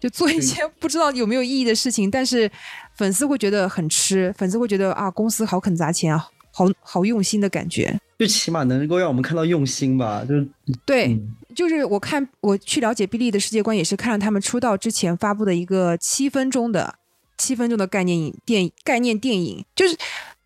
[0.00, 2.50] 就做一些不知道有没有意义的事情，但是
[2.96, 10.48] 粉丝会觉得很吃，粉丝会觉得啊公司好肯砸钱啊，好好用心的感觉，就起码能够让我们看到用心吧，就是
[10.86, 11.20] 对，
[11.54, 16.94] 就是我看我去了解 B 利的世界观，也是看了他们出道之前发布的一个七分钟的。
[17.38, 19.96] 七分钟的概念影电概念电影，就是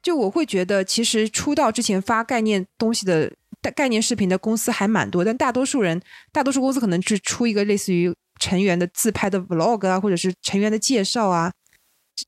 [0.02, 3.33] 就我会觉得，其实出道之前发概念东西的
[3.74, 6.00] 概念视频的公司还蛮多，但大多数人，
[6.33, 11.52] 大多数公司可能是出一个类似于成员的自拍的 vlog 啊，或者是成员的介绍啊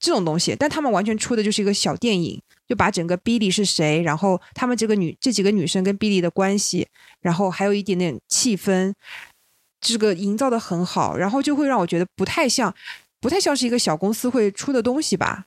[0.01, 6.87] 这种东西，但他们完全出的就是一个小电影，就把整个 Billy 是谁，然后他们这个女这几个女生跟 Billy 的关系，
[7.21, 8.95] 然后还有一点点气氛，
[9.81, 12.73] 这个营造的很好，然后就会让我觉得不太像。
[13.25, 15.47] 不太像是一个小公司会出的东西吧？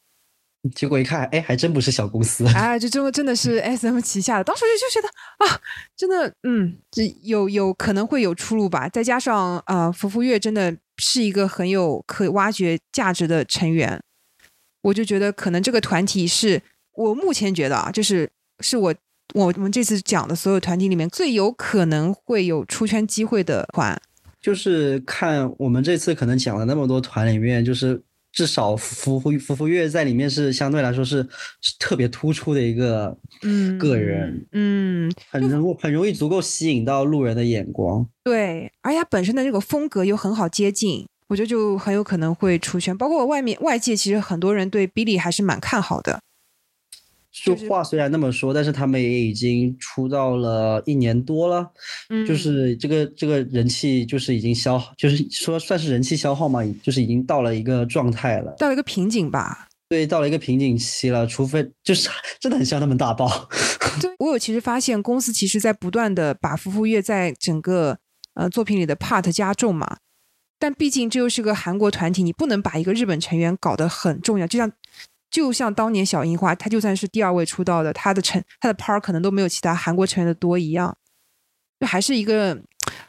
[0.76, 2.44] 结果一看，哎，还真不是小公司。
[2.58, 4.44] 哎，这真真的是 S M 旗下的。
[4.44, 5.14] 当时就就觉得
[5.46, 5.62] 啊，
[5.96, 8.90] 真的，嗯，这有有可能会有出路吧？
[8.90, 14.02] 再加上啊，福福月真的是一个很有可挖掘价值的成员，
[14.82, 16.60] 我就觉得可能这个团体是
[16.96, 18.28] 我目前觉得啊，就是
[18.62, 18.96] 是我
[19.36, 24.02] 我们这次讲的所有团体里面最有可能会有出圈机会的团。
[24.48, 31.22] 就是看我们这次可能讲了那么多团里面，就是至少福福福福月在里面是相对来说是
[31.78, 38.08] 特别突出的一个嗯个人嗯，很容很容易足够吸引到路人的眼光。
[38.24, 42.98] 对，而且他本身的这个风格又很好接近，我觉得就很有可能会出圈。
[42.98, 46.22] 包括外面外界其实很多人对 Billy 还是蛮看好的。
[47.44, 51.72] 就话虽然那么说，但是他们也已经出道了一年多了，
[52.10, 59.68] 嗯，就是这个这个人气就是已经消耗，就是说算是人气消耗嘛，就是已经到了一个状态了，到了一个瓶颈吧。
[59.90, 62.10] 对，到了一个瓶颈期了，除非就是
[62.42, 63.48] 真的很像他们大爆。
[64.02, 67.98] 对，我有其实发现公司其实在不断的把夫妇月在整个
[68.34, 69.98] 呃作品里的 part 加重嘛，
[70.60, 74.72] 但毕竟这又是个韩国团体，你不能把一个日本成员搞得很重要，就像。
[75.38, 80.98] 就像当年小樱花，她就算是第二位出道的，她的成她的 part 可能都没有其他韩国成员的多一样，
[81.80, 82.60] 就还是一个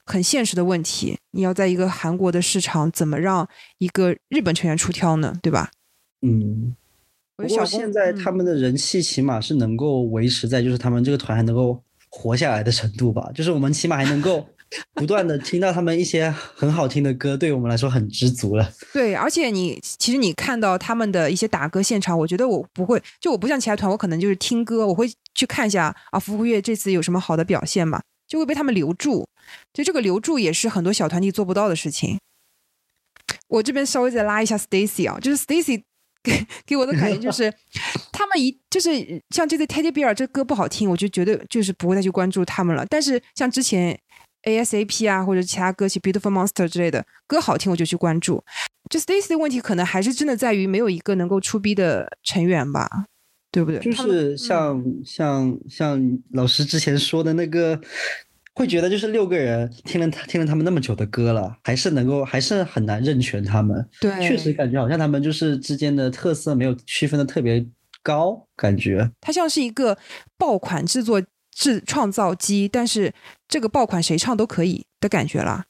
[0.05, 1.17] 很现实的问题。
[1.31, 5.39] 你要在一个韩国的市场，怎么让一个日本成员出挑呢？
[5.41, 5.71] 对吧？
[6.21, 6.77] 嗯。
[7.35, 13.31] 不过现在他们的人气起码是能够维持在，就是他们这个团还能够活下来的程度吧。
[13.35, 14.47] 就是我们起码还能够
[14.95, 18.73] 不断的听到他们一些很好听的歌，对我们来说很知足了。
[18.93, 29.27] 对，而且你其实你看到他们的一些打歌现场，我觉得我不会，就我不像其他团，我可能就是听歌，我会去看一下啊，服务乐这次有什么好的表现嘛，就会被他们留住。
[29.73, 32.19] 就这个留住也是很多小团体做不到的事情。
[33.49, 35.83] 我这边稍微再拉一下 Stacy 啊，就是 Stacy
[36.23, 37.51] 给给我的感觉就是，
[38.13, 42.85] 他们一就是像这次 Teddy Bear 这歌不好听，我就绝对就是不会再去关注他们了。
[42.91, 43.99] 但是像之前
[44.49, 48.43] ASAP 啊或者其他歌曲 Beautiful Monster 之类的歌好听，我就去关注。
[48.91, 52.89] 就 Stacy 的问题可能还是真的在于没有一个能够出 B 的成员吧，
[53.53, 53.81] 对不对？
[53.81, 57.81] 就是像像像老师之前说的那个。
[58.55, 63.89] 会觉得就是六个人听了他听了他们那么久的歌了，还是能够还是很难认全他们。
[64.01, 67.65] 对，确实感觉好像他们就是之间的特色没有区分的特别
[68.03, 69.97] 高，感觉它像是一个
[70.37, 71.23] 爆款制作
[71.59, 73.13] 制创造机，但是
[73.49, 75.65] 这个爆款谁唱都可以的感觉了。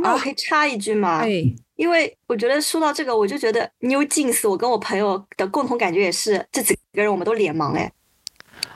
[0.00, 1.18] 那我可以插一句吗？
[1.24, 1.42] 哎，
[1.74, 7.90] 因为我觉得说到这个，我就觉得 New Jeans，我跟我朋友的共同感觉也是这几个人我们都脸盲哎。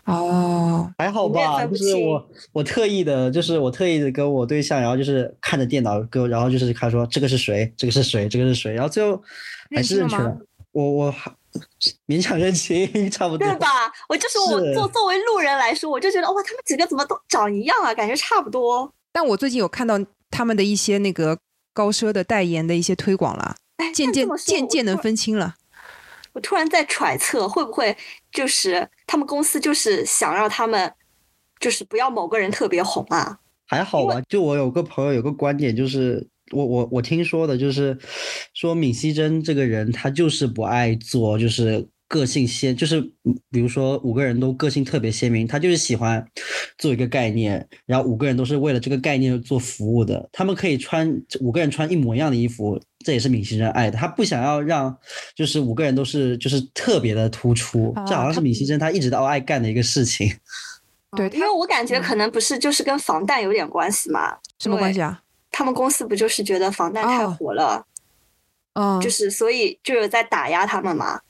[0.05, 9.23] 哦，还好吧，就是我我特意的，就是我特意的跟我对象，然后就是看着电脑跟，然后就是他说这个是谁，这个是谁，这个是谁，然后最后
[9.71, 10.37] 还是认清了。
[10.73, 11.31] 我我还
[12.07, 13.47] 勉强认清， 差不多。
[13.47, 13.93] 对吧？
[14.09, 18.93] 我就说我作作为路人来说，我就觉得哇，他们几个怎么都长一样啊，感觉差不多。
[19.13, 19.99] 但我最近有看到
[20.31, 21.39] 他们的一些那个
[21.75, 23.57] 高奢的代言的一些推广了，
[23.95, 25.57] 渐渐渐渐能分清了。
[26.33, 27.95] 我突然在揣测，会不会
[28.31, 30.91] 就是他们公司就是想让他们
[31.61, 33.39] 就是不要某个人特别红啊？
[33.67, 37.99] 还好吧，就我有个朋友有个观点，就是我我我听说的，就是
[38.55, 41.89] 说闵熙珍这个人，他就是不爱做，就是。
[42.09, 43.01] 个性鲜，就是
[43.51, 46.23] 比如说五个人都个性特别鲜明，他就是喜欢
[46.77, 50.29] 做一个概念，然后五个人都是为了这个概念做服务的。
[50.31, 51.11] 他们可以穿
[51.41, 53.97] 五个人穿一模一样的衣服，这也是闵熙珍爱的。
[53.97, 54.95] 他不想要让
[55.35, 60.31] 就是五个人都是就是特别的突出，这好像是闵熙珍他一直都爱干的一个事情。
[61.17, 64.37] 对，因为我感觉可能不是就是跟防弹有点关系嘛？
[64.59, 65.22] 什么关系啊？
[65.53, 67.87] 他们公司不就是觉得防弹太火了，
[68.73, 71.21] 嗯，就是所以就有在打压他们嘛。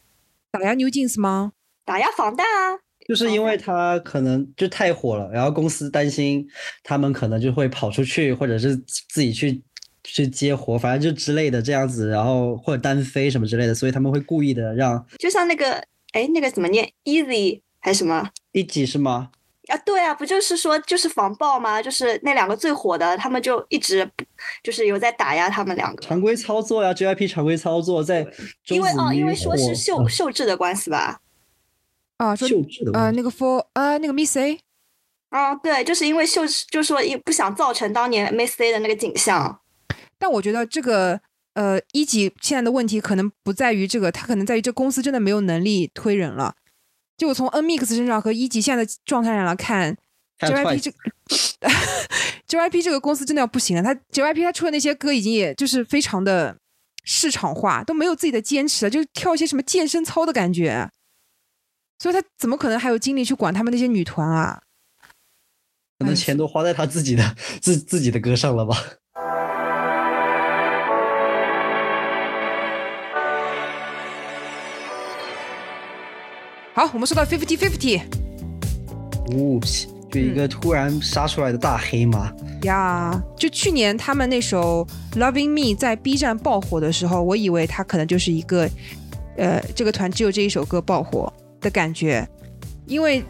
[0.51, 1.53] 打压 New Jeans 吗？
[1.85, 2.79] 打压防弹啊！
[3.09, 6.49] 就是因为他可能就太火了，然后公司担心
[6.85, 9.61] 他们可能就会跑出去，或者是自己去
[10.05, 18.31] 去接活，反正就之类的这样子，然后或者单飞什么之类的，所以他们会故意的让，就像那个哎，那个怎么念？Easy 还是什么？
[18.53, 19.31] 一级是吗？
[19.69, 21.81] 啊，对啊，不就是说就是防爆吗？
[21.81, 24.09] 就是那两个最火的，他们就一直
[24.63, 26.03] 就是有在打压他们两个。
[26.03, 28.27] 常规操作呀，JYP 常规操作在。
[28.67, 31.21] 因为哦，因为说是秀秀智的关系吧。
[32.17, 32.93] 啊，秀智的。
[32.93, 34.59] 呃，那个 For 呃那个 Miss A。
[35.29, 39.61] 啊，对，就是因为秀智，就说一不想造成当年 Miss A 的那个景象。
[40.19, 41.21] 但我觉得这个
[41.55, 46.57] 呃一级现在的问题可能不在于这个，他可能在于这公司真的没有能力推人了。
[47.23, 49.97] 就我从 N Mix 身上和一级现在的状态上来看
[50.41, 50.91] ，JYP 这
[52.59, 53.83] JYP 这个公司真的要不行了。
[53.83, 56.57] 他 JYP 他出的那些歌已经也就是非常的
[57.05, 60.91] 市场化，都没有自己的坚持了，就跳一些什么健身操的感觉。
[62.01, 64.61] 所以他怎么可能还有精力去管他们那些女团啊？
[66.01, 68.77] 可能钱都花在他自己的自自己的歌上了吧。
[76.75, 78.01] 好，我们说到 Fifty fifty。
[79.27, 82.33] Oops，，就一个突然杀出来的大黑马
[82.63, 83.23] 呀！
[83.37, 88.67] 就去年他们那首 Loving Me 在 B 站爆火的时候，我以为他可能就是一个，
[89.37, 91.31] 呃，这个团只有这一首歌爆火
[91.61, 92.27] 的感觉，
[92.87, 93.23] 因为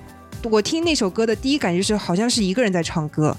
[0.45, 3.37] 我听那首歌的第一感觉是好像是一个人在唱歌，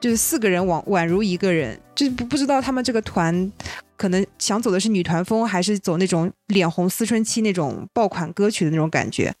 [0.00, 3.50] 就是四个人宛宛如一个人，就不不知道他们这个团。
[3.96, 9.34] 可能想走的是女团风，还是走那种脸红思春期那种爆款歌曲的那种感觉？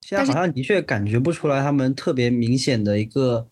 [0.00, 3.48] 现在好像的确感觉不出来他们特别明显的一个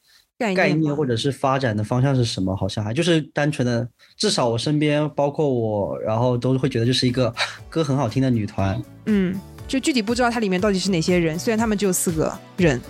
[0.54, 7.34] 概念或者是发展的方向是什么，好像还就是单纯的，至少我身边包括我，然后都会觉得就是一个
[7.68, 8.80] 歌很好听的女团。
[9.06, 12.80] 嗯，就具体不知道它里面到底是哪些人，虽然他们只有四个人。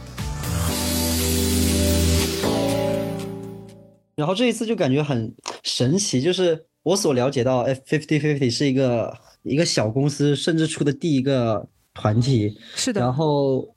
[4.19, 6.67] 然后这一次就感觉很神奇，就是。
[6.85, 12.57] 我所了解到，F Fifty Fifty 是一个一个小公司，甚至出的第一个团体。
[12.77, 13.01] 是的。
[13.03, 13.75] 然后，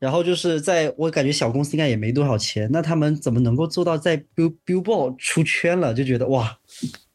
[0.00, 5.94] 然后就是在我感觉小公司应该也没多少钱，那他们怎么能够做到在 Bill Billboard 出圈了？
[5.94, 6.58] 就觉得哇，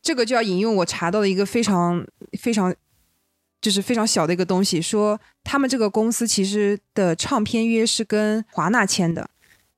[0.01, 2.07] 这个就要引用我查到的一个非常
[2.39, 2.74] 非常
[3.59, 9.30] 就是非常小的一个东西，说他们这个公司其实的唱片约是跟华纳签的。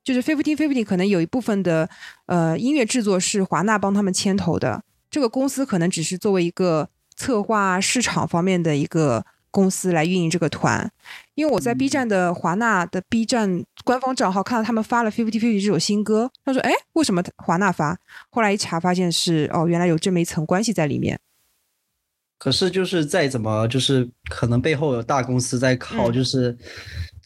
[0.07, 1.89] 就是 Fifty Fifty 可能有一部分的
[2.27, 4.81] 呃音乐制作是华纳帮他们牵头的，
[5.11, 6.87] 这个公司可能只是作为一个
[7.17, 10.89] 策划市场方面的一个公司来运营这个团。
[11.35, 17.99] 因为我在 B 站的华纳的 B 站官方账号看到他们发了 Fifty Fifty 这首新歌，他说：“哎，为什么华纳发？”
[18.31, 21.19] 后来一查发现是哦，原来有这么一层关系在里面。
[22.39, 26.55] 可是就是再怎么就是可能背后有大公司在靠，就是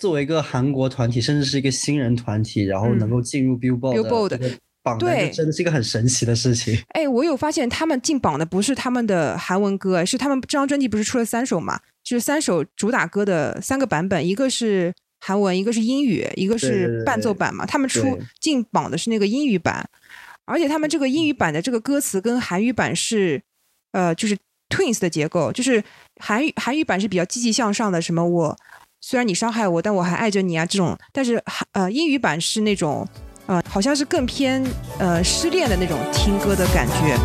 [0.02, 4.40] 作为一个韩国团体，甚至是一个新人团体，然后能够进入 Billboard 的
[4.82, 6.76] 榜单，真的是一个很神奇的事情。
[6.88, 11.80] 哎，我有发现他们进榜的不是他们的韩文歌，是他们这张专辑不是出了三首嘛？
[12.04, 17.64] 就是三首主打歌的三个版本，一个是韩文，一个是英语，一个是伴奏版嘛。
[17.68, 19.88] 他们出进榜的是那个英语版，
[20.46, 23.40] 而且他们这个英语版的这个歌词跟韩语版是，
[23.92, 24.36] 呃，就是。
[24.72, 25.84] Twins 的结构就是
[26.22, 28.58] 韩语韩语版是比较积极向上的，什么我
[29.04, 33.08] 虽然你伤害我，但我还爱着你啊这种，但是呃英语版是那种
[33.48, 34.64] 呃好像是更偏
[35.00, 37.18] 呃失恋的那种听歌的感觉。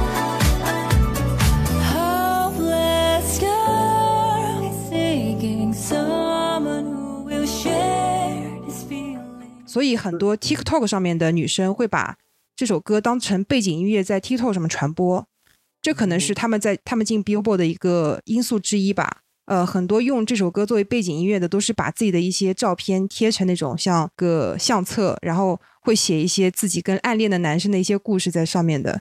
[9.66, 12.16] 所以很多 TikTok 上面的女生会把
[12.56, 15.26] 这首歌当成背景音乐在 TikTok 上面传播。
[15.82, 19.18] 这可能是他们在他们进 Billboard 的一个因素之一吧。
[19.47, 29.01] 呃，很多用这首歌作为背景音乐的，都是把自己的一些照片贴成那种像个相册，然后会写一些自己跟暗恋的男生的一些故事在上面的。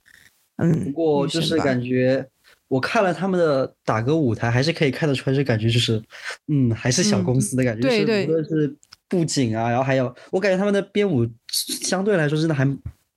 [0.58, 2.26] 嗯，不过就是感觉
[2.68, 6.02] 我看了他们的打歌舞台，还是可以看得出来，是感觉就是，
[6.48, 7.82] 嗯，还是小公司的感觉。
[7.82, 8.76] 对对，无论是
[9.10, 12.66] 布景啊，然后还有，我感觉他们的编舞相对来说真的还。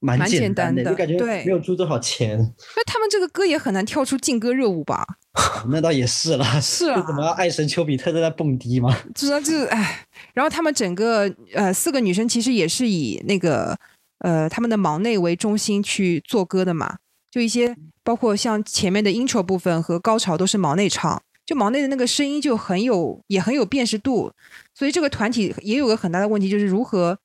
[0.00, 2.38] 蛮简单的，就感觉没有出多少钱。
[2.76, 5.04] 那他们这个歌也很难跳出劲歌热舞吧？
[5.70, 8.96] 那倒也是了， 是啊，怎么爱神丘比特都在那蹦迪吗？
[9.14, 13.76] 主要，就是哎，然后他们整个呃四个女生其实也是以那个
[14.20, 16.98] 呃他们的忙内为中心去做歌的嘛，
[17.30, 24.32] 就一些包括像前面的 intro 部分和高潮都是忙内唱，就忙内的那个声音就很有也很有辨识度，
[24.74, 27.18] 所以这个团体也有个很大的问题就是如何。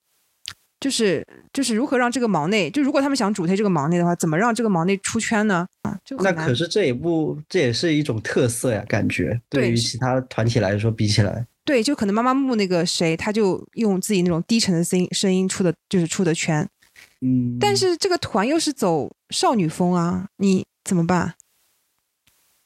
[0.84, 5.66] 就是就是如何让这个毛内，就如果他们想主推这个毛内的话，怎么让这个毛内出圈呢？
[5.84, 16.68] 啊，就那可是这也不，这也是一种特色呀，感觉对于其他团体来说比起来，对，就可能妈妈木那个谁，他就用自己那种低沉的声音声音出的，就是出的圈，
[17.22, 21.36] 嗯，但是这个团又是走少女风啊，你怎么办？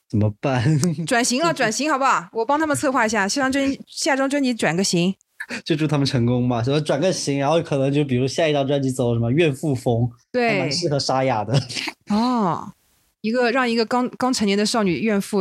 [0.10, 1.06] 怎么办？
[1.06, 2.30] 转型了，转型好不好？
[2.34, 5.14] 我帮他们策划一下，下张专下张专辑转个型。
[5.64, 11.54] 就祝他们成功吧，什么转个型，然后可能就比如下一张专辑走什么怨妇风，对，蛮适合沙哑的。
[12.10, 12.72] 哦，
[13.22, 15.40] 一个让一个刚刚成年的少女怨妇，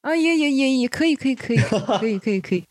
[0.00, 2.64] 啊，也也也也可以，可以，可以，可以，可以，可以。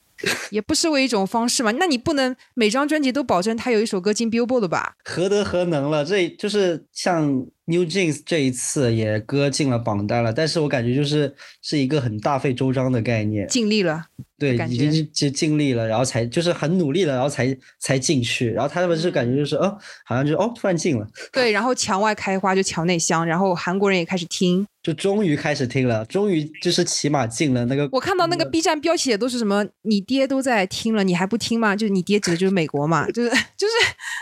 [0.50, 1.72] 也不失为一种方式嘛？
[1.72, 4.96] 那你不能每张专辑都保证他有一首歌进 Billboard 吧？
[5.04, 6.04] 何德何能了？
[6.06, 7.26] 这就是像
[7.66, 14.04] New Jeans 这一次也歌进了榜单了，但是我感觉就是是一个很大费周章的概念，尽力了，
[14.38, 24.66] 对，已经尽尽力了，然后才就是很努力了，然后才才进去，然后他们是感觉就是哦，好像就哦突然进了，对，然后墙外开花就墙内香，然后韩国人也开始听。
[24.86, 27.90] 就终于开始听了，终于就是起码进了那个。
[27.92, 31.76] 我看到那个 B 站标题也都是什么，你爹都在听了，你还不听吗？
[31.76, 33.74] 就是你爹指的就是美国嘛，就是就是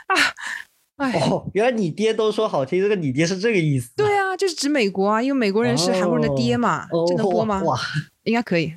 [0.07, 0.15] 啊，
[0.95, 3.89] 哎，哦，原来你爹都说好听，这个你爹是这个意思。
[3.97, 7.61] 对啊，就是指美国啊，因为美国人是韩国人的爹嘛，这能播吗？
[7.63, 7.77] 哇，
[8.23, 8.73] 应该可以。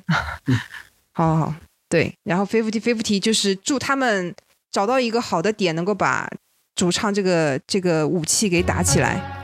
[1.15, 1.55] 好好好，
[1.87, 4.35] 对，然后 Fifty Fifty 就是祝他们
[4.69, 6.29] 找到一个好的点，能够把
[6.75, 9.36] 主唱这个这个武器给打起来。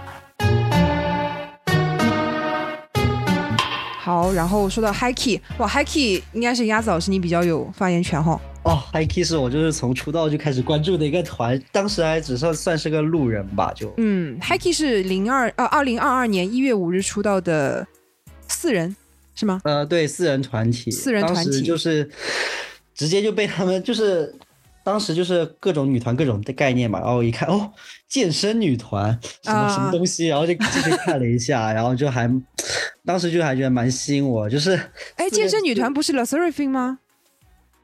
[4.04, 8.38] 好，然后说到 Key，哇 Key 应该是鸭子老师你比较有发言权哈。
[8.64, 13.94] 哦 Key 是我就是从出道就开始关注的一个团，当时还只算算是个路人吧，就。
[13.96, 17.88] 嗯 Key 是零二呃二零二二年一月五日出道的
[18.50, 18.94] 四人
[19.36, 19.62] 是吗？
[19.64, 22.10] 呃，对，四人团体，四人团体就是
[22.94, 24.36] 直接就被他们就是。
[24.84, 27.72] 当时就是各种女团各种的概念嘛，然后一看哦，
[28.08, 32.30] 健身女团什么什么东西，然后就进去看了一下，然后就还，
[33.06, 34.80] 当时就还觉得蛮吸引我，就是，
[35.16, 37.00] 哎，健身女团不是 La Seraphine 吗？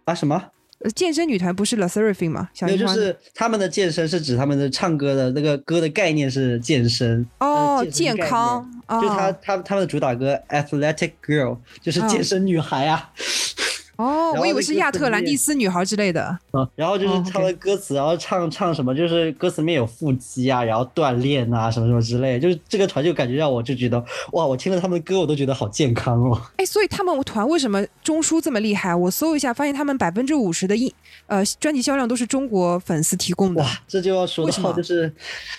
[0.06, 0.52] 啊什么？
[0.96, 2.50] 健身女团不是 La Seraphine 吗？
[2.58, 8.66] 对，就是他们的健身是指他们的唱歌的那个歌的概念是健身哦，健康，
[9.02, 13.12] 就他他他们的主打歌 Athletic Girl 就是健身女孩啊。
[13.14, 13.69] 哦，
[14.06, 16.38] 我以为是亚特兰蒂斯女孩之类的。
[16.54, 26.42] 嗯，然后就是唱的歌词，然后唱唱什么，就是歌词里面有腹肌啊，然后锻炼啊，什么什么之类，就是这个团就感觉让我就觉得，哇，我听了他们的歌，我都觉得好健康哦。
[26.58, 28.96] 哎，所以他们团为什么中枢这么厉害？
[28.96, 30.92] 我搜一下，发现他们百分之五十的音
[31.28, 33.62] 呃专辑销量都是中国粉丝提供的。
[33.62, 35.14] 哇，这就要说到就是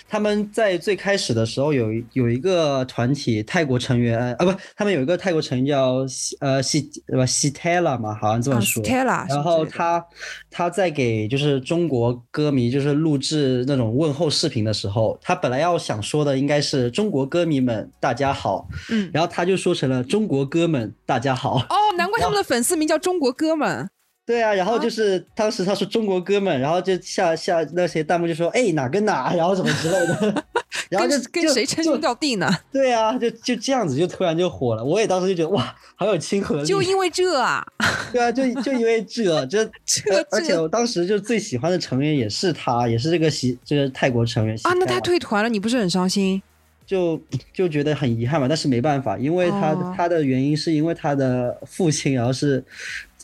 [0.09, 6.05] 他们在最开始的时候有有一个团体泰国成员啊，不，他们有一个泰国成员叫
[6.39, 8.81] 呃西对吧西泰拉嘛，好像这么说。
[9.27, 10.05] 然后他
[10.49, 21.57] 他在给就是中国歌迷就是录制那种问候视频的时候，他本来要想说的应该是中国歌迷们大家好，嗯，然后他就说成了中国哥们大家好。
[21.57, 23.89] 哦，难怪他们的粉丝名叫中国哥们。
[24.25, 30.45] 对啊，然后就是当时他说中国哥们，然后就下下那些弹幕就说哎哪跟哪，然后什么之类的，
[30.89, 32.49] 然后就跟谁称兄道弟呢？
[32.71, 34.85] 对啊，就就这样子就突然就火了。
[34.85, 36.65] 我也当时就觉得哇，好有亲和力。
[36.65, 37.65] 就因为这啊？
[38.13, 44.71] 对啊，就就因为这 这这，而且我当时就最喜欢的成员也是他，也是这个喜这个泰国成员啊。
[44.73, 46.41] 那他退团了，你不是很伤心？
[46.85, 47.19] 就
[47.53, 52.63] 就觉得很遗憾嘛，但是没办法，因为他他的原因是因为他的父亲，然后是。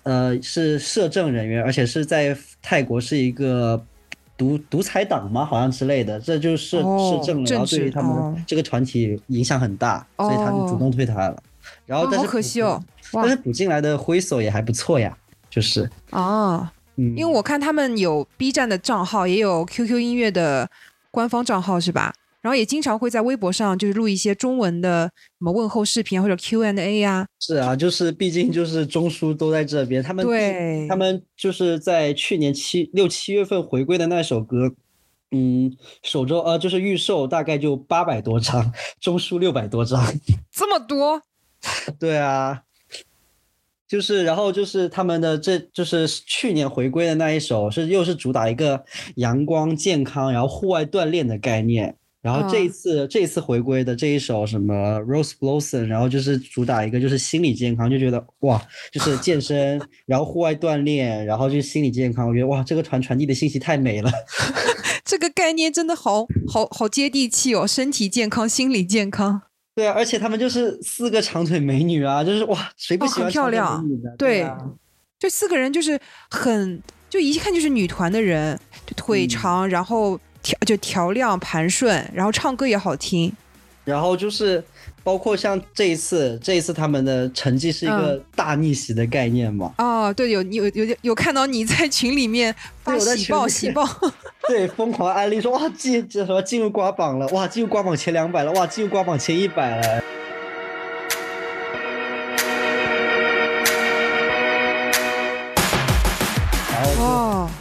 [0.07, 3.83] 呃，是摄政人员，而且是在泰国是一个
[4.37, 5.43] 独独裁党嘛？
[5.43, 11.43] 好像之类的，这就是摄政了，然后对于他们这个团体影响很大，所以他就主动退团了。
[11.85, 12.81] 然后，但是可惜哦，
[13.11, 15.13] 但是补进来的灰手也还不错呀，
[15.49, 20.69] 就是啊，嗯，因为我看他们有 B 站的账号，也有 QQ 音乐的
[21.11, 22.13] 官方账号，是吧？
[22.47, 27.27] 然后也经常会在微博上就是录一些中文的什么问候视频或者 Q and A 呀。
[27.41, 34.73] 是啊，就是毕竟就是中枢都在这边，他们对，他们就是在去年七六七月份回归的那首歌，
[35.31, 38.71] 嗯，首周呃就是预售大概就八百多张，
[39.01, 40.01] 中枢六百多张，
[40.49, 41.21] 这么多？
[41.99, 42.61] 对啊，
[43.85, 48.85] 就是然后就是他们的这就是去年回归的那一首是又是主打一个
[49.15, 51.97] 阳光健康然后户外锻炼的概念。
[52.27, 58.61] 然后这一次，这一次回归的这一首什么 Rose Blossom，然后就是主打一个就是心理健康，就觉得哇，
[58.91, 64.11] 就是健身，然后户外锻炼，然后就是心理健康，我觉得哇，这个团传递的信息太美了。
[65.05, 69.43] 这个概念真的好好好接地气哦，身体健康，心理健康。
[69.73, 73.81] 对啊，而且他们就是四个长腿美女啊，就是哇，谁不喜欢漂亮？
[74.17, 74.45] 对，
[75.17, 75.97] 就四个人就是
[76.29, 80.19] 很，就一看就是女团的人，就腿长，然后。
[80.41, 83.31] 调就调亮盘顺，然后唱歌也好听，
[83.85, 84.63] 然后就是
[85.03, 89.73] 包括像这一次，这一次他们的成绩是一个大逆袭的概念嘛？
[89.77, 93.87] 哦，对，有有有有看到你在群里面发喜报喜 报，
[94.47, 100.03] 对，疯狂安利说哇进这什么进入瓜榜了，哇进入瓜榜前两百了，哇进入瓜榜前一百了。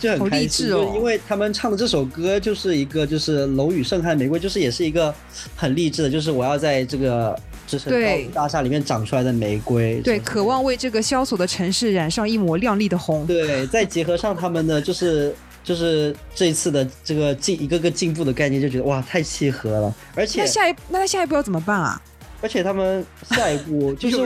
[0.06, 5.14] 就很开心，哦因为他们唱的这首歌就是一个就是楼宇盛开的玫瑰，就是也是一个
[5.54, 13.26] 很励志的，就是我要在这个就是高大厦里面长出来的玫瑰，对，渴望为这个萧索的城市染上一抹亮丽的红。
[13.26, 15.34] 对，再结合上他们的就是
[15.64, 19.94] 就是这一次的这个进一个个进步的概念，就觉得哇太契合了。
[20.14, 22.00] 而且那下一那他下一步要怎么办啊？
[22.42, 24.16] 而且他们下一步 就是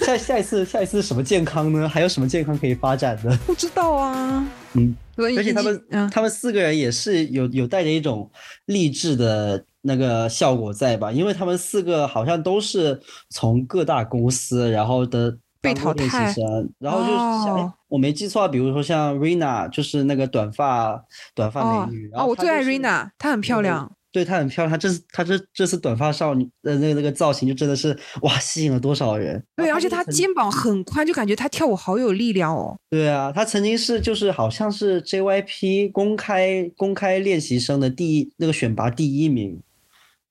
[0.00, 1.88] 下下一次下一次什么健康呢？
[1.88, 3.36] 还有什么健康可以发展的？
[3.46, 4.46] 不知道啊。
[4.74, 8.30] 嗯，而且他们他们四个人也是有有带着一种
[8.66, 11.10] 励志的那个效果在吧？
[11.10, 13.00] 因为他们四个好像都是
[13.30, 16.34] 从各大公司然后的被淘汰，
[16.78, 21.02] 然后就是像我没记错，比如说像 Rina 就是那个短发
[21.34, 23.90] 短发美女，啊，我最爱 Rina，她很漂亮。
[24.16, 29.44] 对她很漂亮，她这次她这这次短发少女的那个那个造型就真的是哇，吸引了多少人。
[29.56, 32.74] 对，而且她肩膀很宽，就感觉她跳舞好有力量哦。
[32.88, 39.60] 对啊，她曾经是就是好像是 JYP 公开公开练习生的第一那个选拔第一名。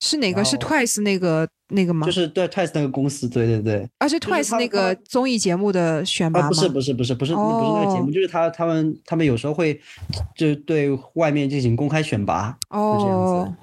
[0.01, 0.43] 是哪个？
[0.43, 2.05] 是 Twice 那个那个吗？
[2.05, 3.87] 就是对 Twice 那个公司，对对对。
[3.97, 6.49] 而且 Twice 那个综艺节目的选拔吗？
[6.49, 9.79] 不是不是不是不是不是那个节目，就是他他们他们有时候会
[10.35, 13.53] 就对外面进行公开选拔，就这样子。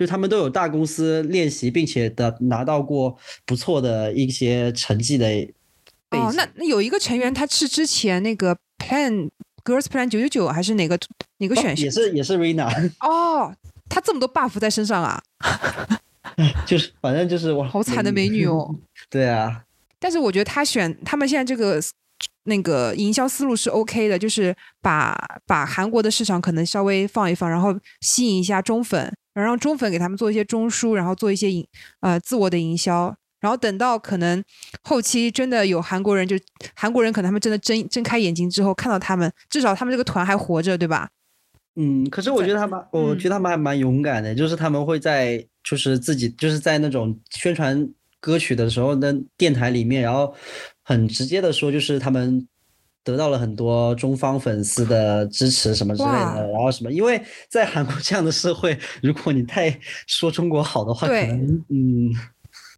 [0.00, 5.26] 就他们都有大公司练习，并且的拿到过不错的一些成绩的。
[6.12, 9.28] 哦，那那有一个成员，他是之前那个 Plan
[9.62, 10.98] Girls Plan 九九九还是哪个
[11.36, 11.84] 哪个选秀？
[11.84, 12.66] 也是也是 Rina。
[13.06, 13.54] 哦，
[13.90, 15.22] 他这么多 buff 在身上啊！
[16.64, 18.74] 就是反正就是哇，好惨的美女哦。
[19.10, 19.64] 对啊。
[19.98, 21.78] 但是我觉得他选他们现在这个
[22.44, 25.14] 那个营销思路是 OK 的，就是把
[25.46, 29.14] 把韩国的市场可能稍微放一放，然后吸引一下中粉。
[29.32, 31.66] 然后让中粉给他们做一些中枢，然后做一些营
[32.00, 34.42] 呃自我的营销，然后等到可能
[34.82, 36.36] 后期真的有韩国人，就
[36.74, 41.08] 韩国人可能他们真的睁睁开眼睛之后看到他们，至少他们这个团还活着，对吧？
[41.76, 50.34] 嗯，可是我觉得他们，我觉得他们还蛮勇敢的，就是他们会在就是自己就是在那种宣传歌曲的时候，那电台里面，然后
[50.82, 52.46] 很直接的说，就是他们
[53.02, 62.10] 得到了很多中方粉丝的支持什么之类的，然后什么，因为在韩国这样的社会，如果你太说中国好的话，可能嗯。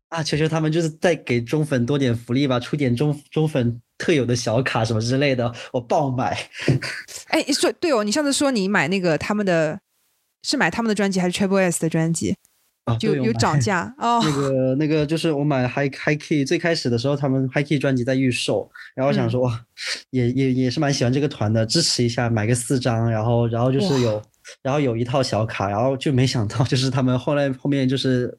[0.08, 6.38] 啊，求求他们就是再给中粉多点福利吧，出点中中粉特有的小卡什么之类的，我爆买。
[7.28, 9.80] 哎，说对哦，你上次说你买那个他们的，
[10.42, 12.36] 是买他们的专辑还是 Triple S 的专辑？
[12.84, 14.20] 啊，就有涨价 哦。
[14.24, 19.60] 那个那个就是我买 High High Key，最开始的时候他们 High Key 专辑在预售，然后想说哇，
[20.10, 24.22] 也也也是蛮喜欢这个团的，支持一下，买个四张，然后然后就是有，
[24.62, 28.38] 然后有一套小卡，然后就没想到就是他们后来后面就是。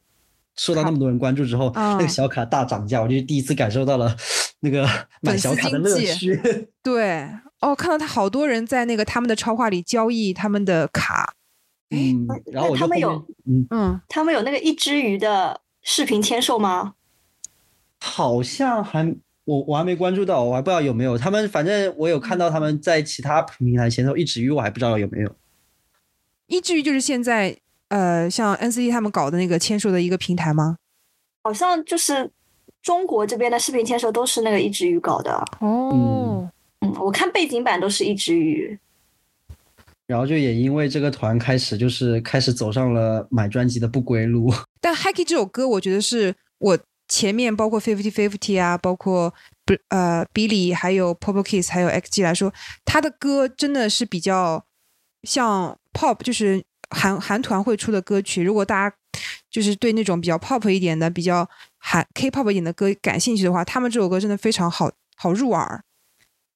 [0.55, 4.15] 受到那么多人关注之后，那个小卡大涨价，我就第一次感受到了
[4.59, 4.87] 那个
[5.21, 6.39] 买小卡的乐趣。
[6.83, 7.27] 对，
[7.59, 11.33] 哦，看到他好多人在那个他们的超话里交易他们的卡。
[11.93, 13.11] 嗯，然后他们有，
[13.45, 16.95] 嗯嗯，他们有那个一只鱼的视频签售吗？
[17.99, 19.15] 好像还
[19.45, 21.17] 我我还没关注到，我还不知道有没有。
[21.17, 25.35] 他们反正我有看到他们在其他平台签售一只鱼，我还不知道有没有。
[26.47, 27.57] 一只鱼就是现在。
[27.89, 30.77] 呃，像 NCT 他们搞的那个签售的一个平台吗？
[31.43, 32.31] 好像就是
[32.81, 36.49] 中国这边的视频签售都是那个一只鱼搞的哦。
[36.79, 38.79] 嗯，我看背景板都是一只鱼。
[40.13, 44.53] 然后就也因为这个团开始就是开始走上了买专辑的不归路。
[44.79, 49.33] 但 Hacky 这首歌，我觉得是我前面包括 Fifty Fifty 啊，包括
[49.65, 52.53] 不呃 Billy 还有 Pop Kiss 还有 XG 来说，
[52.85, 54.63] 他的歌真的是比较
[55.23, 56.63] 像 Pop，就是。
[56.95, 58.95] 韩韩团会出的歌曲，如果大家
[59.49, 61.49] 就是对那种比较 pop 一点的、比较
[61.79, 65.81] 韩 K-pop 一点的歌感兴趣的话，他们这首歌真的非常好好入耳，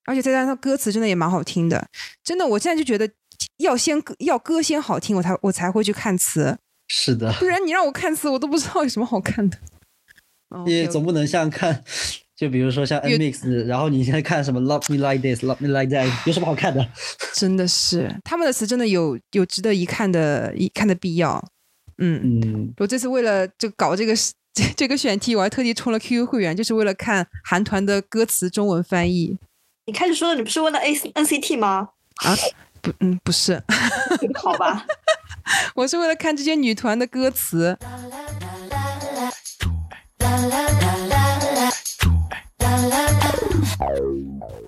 [0.05, 1.87] 而且再加上歌词真的也蛮好听的。
[2.23, 3.09] 真的，我现在就觉得
[3.57, 6.57] 要先要歌先好听，我才我才会去看词。
[6.87, 9.57] 是的，不然你让我看词，我都不知道有什么好看的。
[10.65, 11.83] 也总不能像看。
[12.37, 16.87] 就比如说像 N Mix，然后你现在看什么 Love Me Like This，Love Me Like That，有什么好看的？
[17.33, 21.43] 真的是他们的词真的有有值得一看的一看的必要。
[21.97, 24.13] 嗯嗯，我这次为了就搞这个
[24.53, 29.35] 这这个选题，我还特地充了 QQ 会员，就是为了看韩团的歌词中文翻译。
[29.87, 31.89] 你开始说的，你不是问了 A N C T 吗？
[32.17, 32.35] 啊，
[32.87, 33.61] 不，嗯，不是。
[34.35, 34.85] 好吧，
[35.75, 37.77] 我是为了看这些女团的歌词。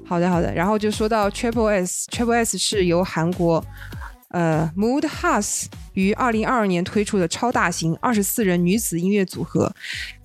[0.05, 0.53] 好的，好的。
[0.53, 3.63] 然后就说到 Triple S，Triple S 是由韩国
[4.29, 9.73] 呃 Mood House 于二零二二年推出的超大型二十四人女子音乐组合。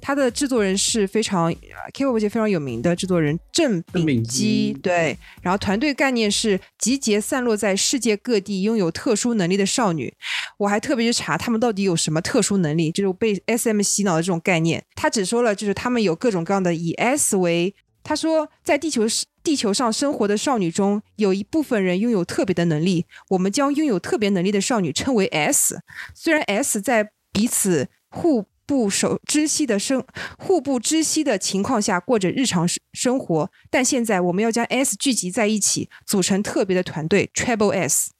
[0.00, 1.50] 它的制作人是非常
[1.94, 4.76] K-pop 界非常有名的制作人郑秉基。
[4.82, 10.12] 对，然后团队概念是集结散落在世界各地拥有特殊能力的少女。
[10.58, 14.84] 我还特别去查他们到底有什么特殊能力，就是被 SM 洗脑的这种概念。
[14.94, 17.74] 他只说了，就是他们有各种各样的以 S 为。
[18.04, 19.02] 他说，在地球
[19.42, 25.80] 地球上生活的少女中，有一部分人拥有特别的能力，我们将拥有特别能力的少女称为 S。
[26.14, 30.04] 虽然 S 在彼此互不守知悉的生
[30.38, 38.12] 互不知悉的情况下过着日常生活，但现在我们要将 S 聚集在一起，组成特别的团队 Triple S。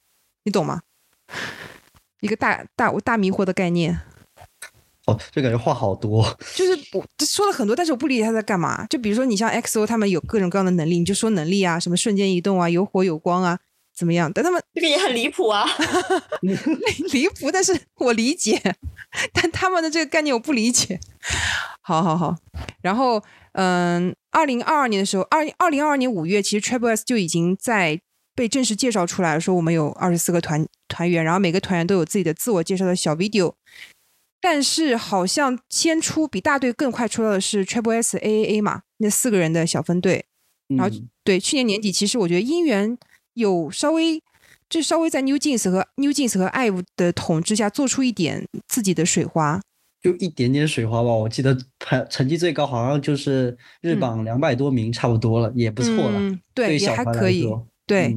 [0.43, 0.81] 你懂吗？
[2.21, 4.01] 一个大大大迷惑的概念。
[5.07, 6.23] 哦，就感觉话好多，
[6.55, 8.85] 就是我说了很多，但是我不理解他在干嘛。
[8.87, 13.59] 就比如说你像 XO 他们有各种各样的能力，你就说能力啊，什么瞬间移动啊，有火有光啊，
[13.95, 14.31] 怎么样？
[14.33, 15.65] 但他们这个也很离谱啊
[17.13, 18.59] 离谱，但是我理解，
[19.33, 20.99] 但他们的这个概念我不理解。
[21.81, 22.35] 好好好，
[22.81, 27.99] 然后嗯，二零二二年的时候，二二零二二年五月，其实 Triple S 就已经在
[28.33, 33.53] 被正式介绍出来了，说我们有二十四个团团员，然后每个团员都有自己的自我介绍的小 video。
[34.45, 40.25] 但是好像先出比大队更快出道的是 Triple S A A A 嘛，那四个人的小分队。
[40.67, 42.95] 然后对，去年年底其实我觉得音源
[43.33, 44.21] 有稍微
[44.69, 49.59] 就稍微在 New Jeans 和 New Jeans 和 IVE 的统治下做出一点自己的水花，
[50.03, 51.09] 就一点点水花吧。
[51.09, 56.37] 我记得成成绩最高好像就是日榜两百多名，差不多了，也不错了。
[56.53, 57.49] 对，也还可以。
[57.87, 58.15] 对，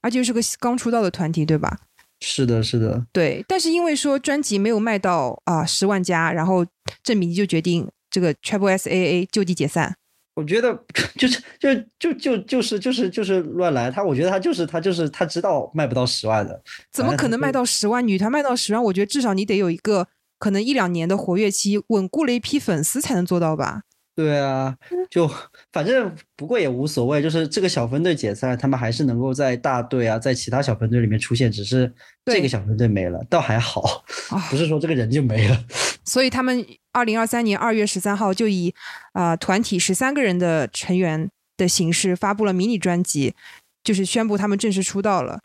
[0.00, 1.78] 而且是个刚出道的团体，对吧？
[2.20, 6.66] 是的，是的，对，但是因为说专辑没有卖到啊十万加，然后
[7.02, 9.94] 郑敏就决定这个 Triple S A A 就地解散。
[10.34, 10.72] 我觉得
[11.16, 16.62] 就是就就就就是就是就是乱来，他我觉得他就是他就是他知道卖不到十万的，
[16.92, 18.06] 怎么可能卖到十万？
[18.06, 20.06] 女团卖到十万，我觉得至少你得有一个
[20.38, 23.82] 可能一两年的活跃期，稳固了一批粉丝才能做到吧？
[24.18, 24.74] 对啊，
[25.08, 25.30] 就
[25.70, 31.92] 反正不过也无所谓，就是这个小分队解散，他们还是能够在大队啊，在其他小分队里面出现，只是
[32.24, 34.04] 这个小分队没了，倒还好，
[34.50, 35.64] 不是说这个人就没了。
[36.04, 38.74] 所以他们二零二三年二月十三号就以
[39.12, 43.36] 啊团体十三个人的成员的形式发布了迷你专辑，
[43.84, 45.38] 就是宣布他们正式出道了。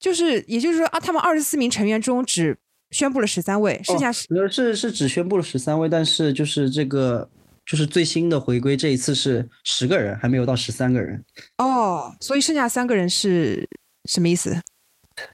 [0.00, 2.58] 就是也就是说啊，他们二十四名成员中只
[2.90, 7.30] 宣布了十三位，剩下是是是只宣布了十三位，但是就是这个。
[7.66, 11.24] 就是最新的回归，这一次是十个人，还没有到十三个人。
[11.58, 13.68] 哦，所以剩下三个人是
[14.04, 14.62] 什么意思？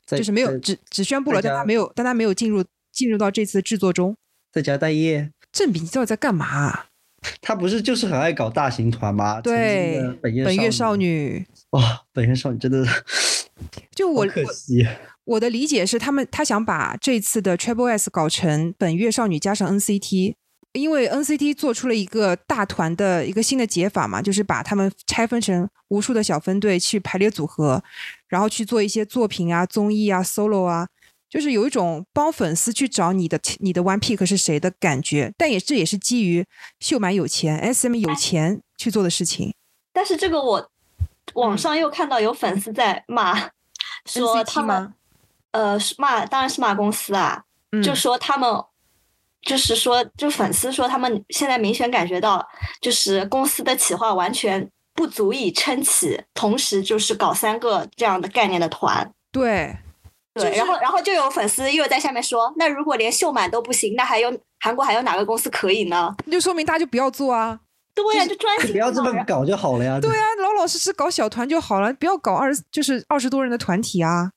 [0.06, 4.16] 就是没有只只宣布了，但他没有，但他没有进入进入到这次制作中，
[4.50, 5.30] 在家待业。
[5.52, 6.86] 郑炳你到底在干嘛？
[7.40, 9.40] 他不是就是很爱搞大型团吗？
[9.40, 11.44] 对，本月少女。
[11.70, 12.86] 哇，本月少女真的，
[13.94, 14.86] 就我可惜。
[15.24, 20.34] 我的理解是，他们他想把这次的 Triple S 搞成本月少女加上 NCT。
[20.72, 27.82] 因为 NCT 做出了一个大团的一个新的解法嘛，就是把他们拆分成无数的小分队去排列组合，
[28.28, 30.88] 然后去做一些作品啊、综艺啊、solo 啊，
[31.28, 35.30] 就是有一种帮粉丝去找你的你的 one pick 是谁的感觉。
[35.36, 36.42] 但也这也是基于
[36.80, 39.54] 秀满有钱、SM 有钱去做的事情。
[39.92, 40.70] 但是这个我
[41.34, 43.50] 网上又看到有粉丝在骂，
[44.06, 44.94] 说他们
[45.50, 47.44] 呃骂当然是骂公司啊，
[47.84, 48.48] 就说他们。
[49.42, 52.44] 就是说，就粉丝说，他们现在明显感觉到，
[52.80, 59.10] 就是公司的企划完全不足以撑起，同时就是搞三个这样的概念的团。
[59.32, 59.76] 对，
[60.34, 66.14] 对，然后然后就有粉丝又在下面说，那如果连秀满都不行，那还有韩国还有哪个公司可以呢？
[66.26, 67.58] 那就说明大家就不要做啊。
[67.94, 69.98] 对呀，就专心不要这么搞就好了呀。
[70.00, 74.30] 对啊，老老实实搞小团就好了，不要搞二十就是二十多人的团体啊。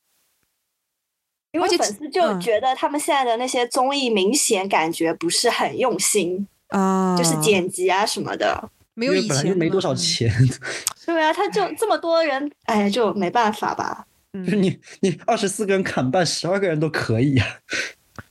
[1.56, 10.30] 因为粉丝就觉得他们现在的那些综艺明显感觉不是很用心啊，就是剪辑啊什么的，没有以前没多少钱。
[11.06, 14.06] 对啊，他就这么多人，哎，就没办法吧。
[14.34, 17.48] 就是你你二十四个人砍半，十二个人都可以啊。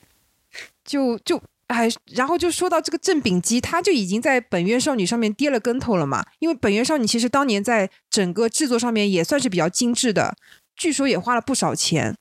[0.85, 6.23] 就就哎，然后就说到这个郑秉基，他就已经在本月少女上面跌了跟头了嘛。
[6.41, 10.37] 因为本月少女其实当年在整个制作上面也算是比较精致的，
[10.77, 12.15] 据说也花了不少钱。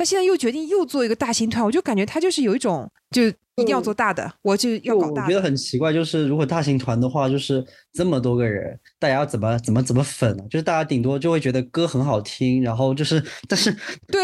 [0.00, 5.24] 他现在又决定又做一个大型团，我就感觉他就是有一种，就一定要做大的，我就要搞大。
[5.24, 10.44] 我觉得很奇怪，就是如果大型团的话，就是这么多个人，大家要怎么怎么怎么粉呢？
[10.48, 13.70] 就是大家顶多就会觉得歌很好听，然后就是，但是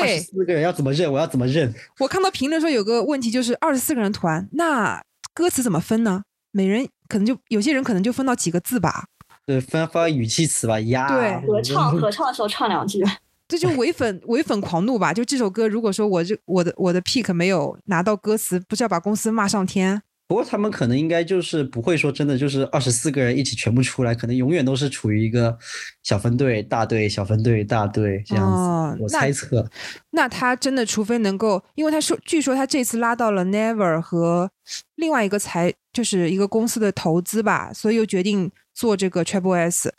[0.00, 1.12] 二十四个人要怎么认？
[1.12, 1.70] 我要怎么认？
[1.98, 5.04] 我看到评论说有个问题就是二十四个人团，那
[5.34, 6.22] 歌词怎么分呢？
[6.52, 9.04] 每人可能就有些人可能就分到几个字吧。
[9.44, 13.04] 对，分发语气词吧，呀，对，合唱合唱的时候唱两句。
[13.48, 15.12] 这就唯粉唯粉狂怒吧！
[15.12, 20.02] 就这首歌，如果说我这我的我的 pick 没有拿到歌词，不是要把公司骂上天？
[20.28, 25.56] 不过他们可能应该就是不会说真的，就是二十四个人一起全部出来，可能永远都是处于一个
[26.02, 29.00] 小分队、大队、小分队、大队这样子。
[29.00, 29.64] 我猜测，
[30.10, 34.50] 那他真的除非能够，因为他说，据说他这次拉到了 Never 和
[34.96, 39.94] 另外一个财，就是一个公司的投资吧，所以又决定做这个 Triple S。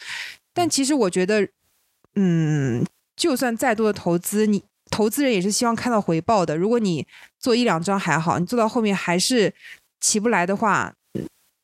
[0.53, 1.47] 但其实我觉得，
[2.15, 2.85] 嗯。
[3.17, 6.55] 就算再多的投资，你投资人也是希望看到回报的。
[6.55, 7.05] 如果你
[7.39, 9.53] 做一两张还好，你做到后面还是
[9.99, 10.93] 起不来的话，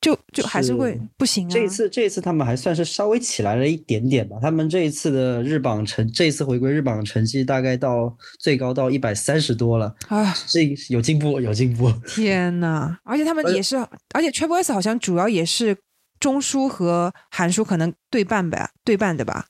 [0.02, 1.50] 就就还是会不行啊。
[1.50, 4.38] 这一次，这一次他们还算是稍微起来了一点点吧。
[4.42, 11.90] 他们这一次的日榜成，这一次回归日榜成绩大概到最高到一百三十多了啊，这有进步，有进步。
[12.08, 12.98] 天呐！
[13.04, 13.78] 而且他们也是，
[14.14, 15.78] 而且 Triple S 好像主要也是
[16.20, 19.46] 中枢和韩叔可能对半呗，对半的吧。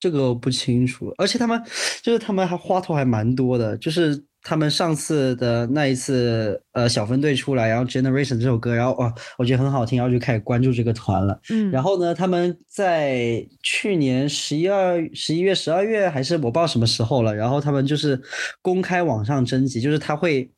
[0.00, 1.62] 这个我不清楚，而且他们
[2.02, 11.38] 就是他们还花头还蛮多的，就是他们上次的那一次，呃，小分队出来，然后 Generation 这首歌，然后哇，我觉得很好听，然后就开始关注这个团了。
[11.50, 18.18] 嗯，然后呢，他们在去年十一二十一月十二月还是我不知道什么时候了，然后他们就是
[18.62, 20.50] 公开网上征集，就是他会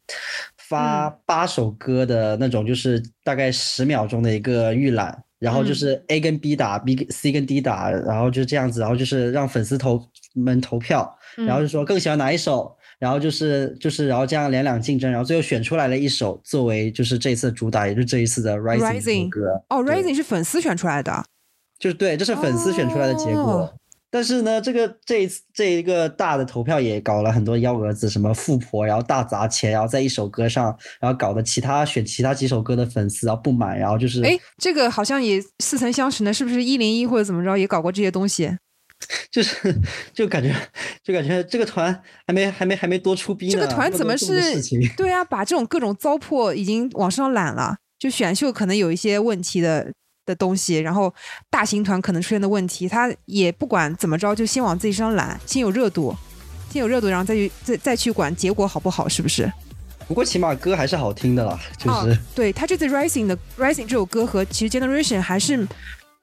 [0.57, 5.25] 发八首歌的那种，就是大概十秒钟的一个预览。
[5.43, 10.01] 然后就是 A 跟 B 打，B 跟 C 跟 D 打，然后就这样子，然后就是让粉丝投
[10.35, 19.41] 们投票，然后就说更喜欢哪一首，然后就是就是然后这样两两竞争，然后最后选出来了一首作为就是这一次主打，也是这一次的 Rising 歌。
[19.69, 21.25] 哦，Rising 是粉丝选出来的，
[21.81, 23.75] 就是对，这是粉丝选出来的结果。
[24.13, 38.55] 但是呢，这个这一次这一个大的投票也搞了很多幺蛾子，什么富婆，然后大砸钱，然后在一首歌上，然后搞的其他选其他几首歌的粉丝然后不满，然后就是哎，这个好像也似曾相识呢，是不是一零一或者怎么着也搞过这些东西？
[39.33, 39.75] 就是
[40.13, 40.55] 就感觉
[41.03, 43.53] 就感觉这个团还没还没还没多出逼呢。
[43.53, 44.61] 这个团怎么是？
[44.97, 47.79] 对啊，把这种各种糟粕已经往上揽了。
[47.99, 49.93] 就选秀可能有一些问题的
[50.27, 51.13] 的东西，然后
[51.51, 56.15] 大型团可能出现的问题，他也不管怎么着，就先往自己身上揽，先有热度，
[56.71, 59.51] 先有热度，然后再去再再去管结果好不好，是不是？
[60.09, 65.67] 不过起码歌还是好听的啦，就是对他这次 Rising 的 Rising 这首歌和其实 Generation 还是。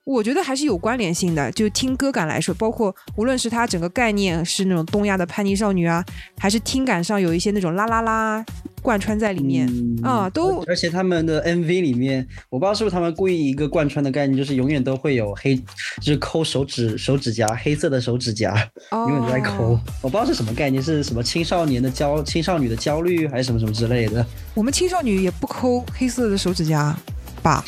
[0.10, 6.03] 我觉得还是有关联性的，就听歌感来说，包括无论是它整个概念是那种东亚的叛逆少女啊，
[6.39, 8.43] 还是听感上有一些那种啦啦啦
[8.82, 15.55] 贯穿在里面啊，都而且他们的 MV 里面，我不知道是不是他们故意一个贯穿的概念，就是永远都会有黑，
[16.01, 18.55] 就是抠手指手指甲，黑色的手指甲，
[18.91, 19.80] 永远都在抠。
[20.01, 24.26] 我不知道是什么概念，是什么青少年的焦青少女的焦虑，还是什么什么之类的。
[24.55, 26.97] 我们青少女也不抠黑色的手指甲。
[27.40, 27.64] 吧，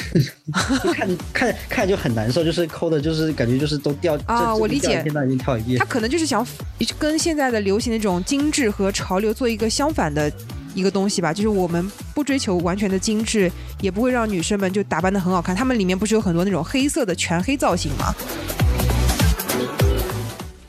[0.94, 4.56] 看看看就很难受，就是抠的，就是感觉就是都掉啊。
[4.56, 5.80] 我理解，现在已经跳一遍。
[5.80, 6.46] 他可能就是想
[7.00, 10.32] 跟现在的流行的这种精致和潮流做一个相反的
[10.76, 13.52] 一个东西吧，就是我们不追求完全的精致，
[13.82, 15.56] 也不会让女生们就打扮的很好看。
[15.56, 18.14] 他们里面不是有很多那种黑色的全黑造型吗？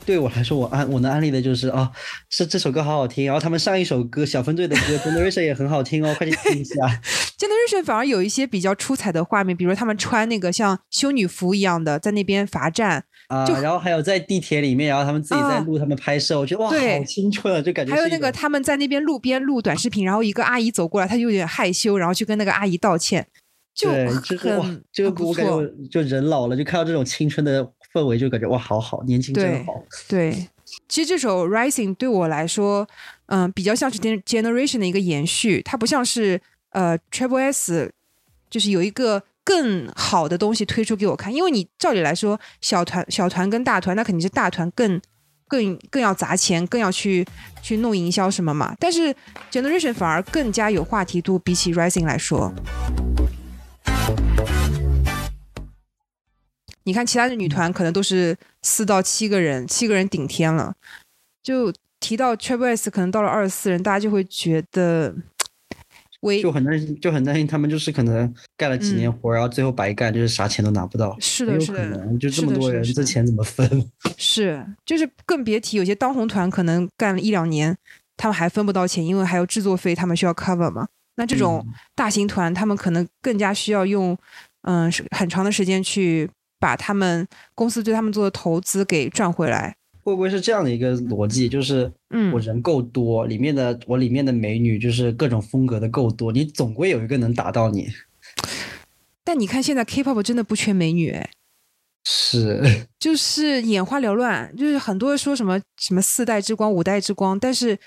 [0.05, 1.89] 对我来说，我安我能安利的就是啊，
[2.29, 3.25] 是这首歌好好听。
[3.25, 6.75] 然后他们上一首歌小分队的歌《Generation》也很好听哦，快去听一下。
[7.43, 17.93] Generation 反而有一些比较出彩的画面，比如他们穿那个像修女服一样的在那边罚站啊，然后还有在地铁里面，然后他们自己在录他们拍摄，我觉得哇，好青春啊，就感觉。
[17.93, 23.27] 还有那个他们在那边路边录短视频，然后一个阿姨走过来，他就有点害羞，然后去跟那个阿姨道歉，
[23.75, 24.57] 就很这个
[25.19, 27.71] 我感觉就人老了，就看到这种青春的。
[27.93, 29.73] 氛围就感觉哇，好好，年轻真好。
[30.09, 30.47] 对，
[30.89, 32.87] 其实这首《Rising》对我来说，
[33.27, 36.41] 嗯，比较像是 Generation 的一个延续，它不像是
[36.73, 37.91] 呃 Triple S，
[38.49, 41.33] 就是有一个更好的东西推出给我看。
[41.33, 45.01] 因为你照理来说，小团小团跟大团，那肯定是大团更
[45.47, 47.25] 更更要砸钱，更要去
[47.61, 48.75] 去弄营销什么嘛。
[48.79, 49.15] 但是
[49.51, 52.53] Generation 反而更加有话题度，比起 Rising 来说。
[56.85, 60.75] 你看，其他的女团可能都是四到七个人，七个人顶天了。
[61.41, 65.15] 就提到 Triple S，可能到了二十四人，大家就会觉得，
[66.23, 71.15] 微就很担心，就很担心他们就是可能干了几年活，然后最后白干，就是啥钱都拿不到。
[71.21, 73.89] 是的，是的，就这么多人，这钱怎么分？
[74.17, 77.77] 是，就是更别提有些当红团，可能干了一两年，
[78.17, 80.87] 他们还分不到钱，因为还有制作费，他们需要 cover 嘛。
[81.15, 81.65] 那这种
[81.95, 84.17] 大型团，他们可能更加需要用，
[84.63, 86.29] 嗯，很长的时间去。
[86.59, 91.47] 把他们公司对他们做的投资给赚回来，会不会是这样的一个逻辑？
[91.49, 97.87] 就是，嗯，我人够多，里面的我里面的美女就是各种风格的够多，你总归有一个能打到你。
[99.23, 101.29] 但你看现在 K-pop 真的不缺美女，哎，
[102.05, 107.77] 是， 就是眼花缭乱，就是很多人说什么什么四代之光、五代之光，但是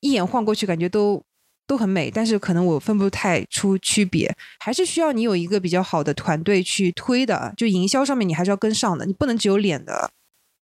[0.00, 1.22] 一眼晃过去感觉都。
[1.68, 10.12] 都很美，但是可能我分不太出区别，还是需要你有一个比较好的团队去推的，就营销上面你还是要跟上的，你不能只有脸的。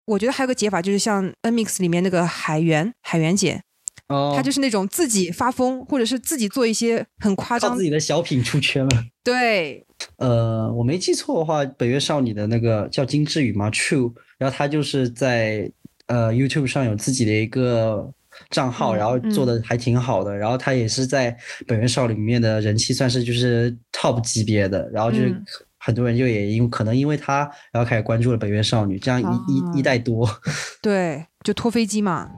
[0.07, 3.63] 我觉得还有个解法，就是像 N Mix 里面那个海源海源姐，
[4.09, 9.05] 哦，她就是那种自己发疯，或者是自己做一些很夸张自己的小品出圈了。
[9.25, 9.87] 对，
[10.19, 15.71] 呃，我没记错的话，北月少女的那个叫金智宇嘛？True，然后她就是在
[16.07, 18.13] 呃 YouTube 上有自己的一个。
[18.51, 21.35] 账号，然后做的还挺好的，然后他也是在
[21.69, 25.41] 本源少女里面的人气算是就是 top 级别的，然后就是
[25.85, 30.27] 很多人就也因可能因为他，然后开始关注了北约少女，这样一一一代多，
[30.81, 32.31] 对，就拖飞机嘛。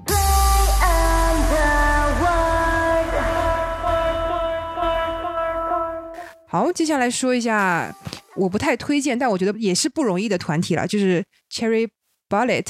[6.49, 7.94] 好，接下来说一下
[8.34, 11.88] 我不太推荐，但我觉得也是不容易的团体了，就是 Cherry
[12.28, 12.66] Bullet，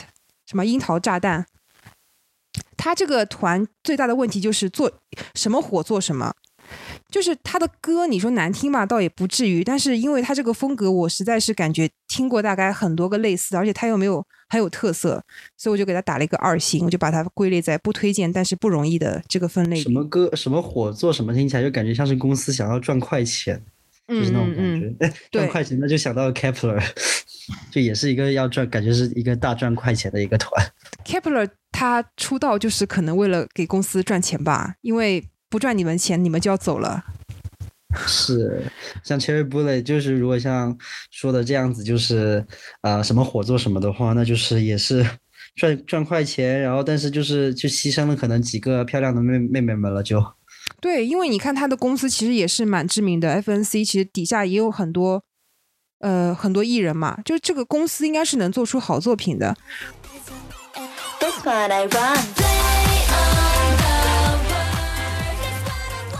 [0.47, 1.47] 什么樱桃炸弹。
[2.77, 4.93] 他这个团最大的问题就是做
[5.35, 6.35] 什么火做什么，
[7.17, 9.65] 就是他的歌，你说难听吧，倒也不至于。
[9.65, 15.25] 但是因为他这个风格，我实在是感觉听过大概很多个类似，而且他又没有很有特色，
[15.57, 19.77] 所以我就给他打了一个二星，我就把它归类在不推荐但是不容易的这个分类。
[19.77, 23.59] 什么歌什么火做什么，听起来就感觉像是公司想要赚快钱，
[24.07, 25.13] 就是那种感觉。
[25.33, 26.87] 赚快钱那就想到 Kepler，
[27.73, 30.63] 就也是一个要赚，感觉是一个大赚快钱的一个团。
[31.07, 31.49] Kepler。
[31.73, 37.05] 他出道就是可能为了给公司赚钱吧，因为不赚你们钱，你们就要走了。
[38.07, 38.63] 是，
[39.03, 40.77] 像 Cherry Bullet，就是如果像
[41.11, 42.45] 说的这样子，就是
[42.83, 45.07] 啊什么火做什么的话，那就是也是
[45.55, 50.23] 赚赚快钱，然后但是就是就牺牲了可能几个漂亮的妹妹妹们了就。
[50.81, 55.23] 对，因为你看他的公司其实也是蛮知名的，FNC 其实底下也有很多
[56.01, 59.57] 呃很多艺人嘛，就这个公司应该是能做出好作品的。
[61.47, 62.46] what I run.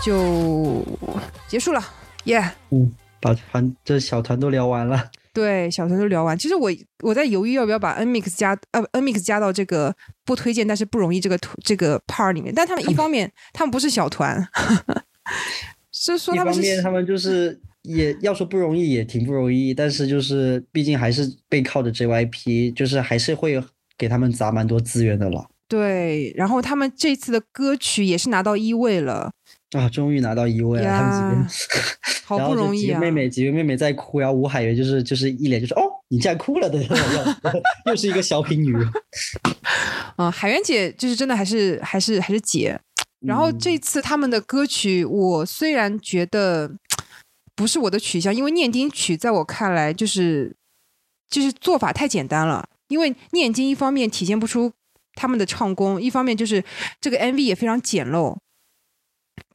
[0.07, 0.81] 就
[1.49, 1.83] 结束了，
[2.23, 2.41] 耶。
[2.69, 2.89] 嗯，
[3.19, 5.11] 把团这小团都聊完了。
[5.33, 6.37] 对，小团都聊完。
[6.37, 6.71] 其实我
[7.03, 9.93] 我在犹豫要不要把 N Mix 加呃 N Mix 加到这个
[10.23, 12.53] 不推荐但是不容易这个这个 part 里面。
[12.55, 14.47] 但他们一方面他们不是小团，
[15.91, 23.61] 是说他们是他们就是也要说不容易也挺不容易，但是就是毕竟还是背靠着 JYP，就是还是会
[23.97, 25.49] 给他们砸蛮多资源的了。
[25.67, 29.29] 对，然后他们这次的歌曲也是拿到一位了。
[29.71, 31.79] 啊，终于拿到一位了，他们几个
[32.27, 32.99] 好不容易啊！
[32.99, 36.81] 妹妹几个妹妹在哭，然后吴海源就是就是一脸就是哦，你竟然哭了的，
[37.87, 38.73] 又是一个小品女。
[40.15, 42.79] 啊，海源姐就是真的还是还是还是姐。
[43.25, 46.71] 然后这次他们的歌曲，我虽然觉得
[47.55, 50.55] 不是我的取向，因为念经曲在我看来就是
[51.29, 52.69] 就是做法太简单了。
[52.89, 54.71] 因为念经一方面体现不出
[55.15, 56.63] 他们的唱功，一方面就是
[57.01, 58.37] 这个 MV 也非常简陋。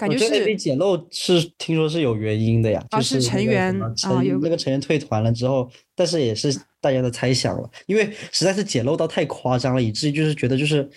[0.03, 10.91] 感觉是 MV 简陋是听说是有原因的呀，就是成员啊有那个成员退团了之后，但是也是大家的猜想了，因为实在是捡漏到太夸张了，以至于就是觉得就是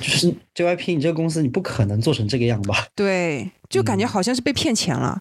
[0.00, 2.86] 就是 JYP 你这个公司你不可能做成这个样吧？
[2.96, 5.18] 对，就感觉好像是被骗钱了，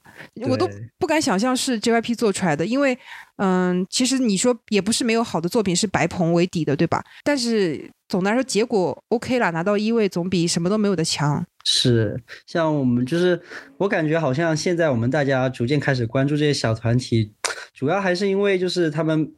[0.48, 2.98] 我都不敢想象是 JYP 做出来的，因为
[3.38, 7.04] 嗯，其实你说也不是没有好的作品是白棚为底的，对吧？
[7.24, 11.46] 但是总的来说结果 OK 了，拿到一位总比什么都没有的强。
[11.64, 13.40] 是，像我们就是，
[13.78, 17.34] 我感觉好像现在我们大家逐渐开始关注这些小团体，
[17.74, 19.32] 主要还是因为就是他们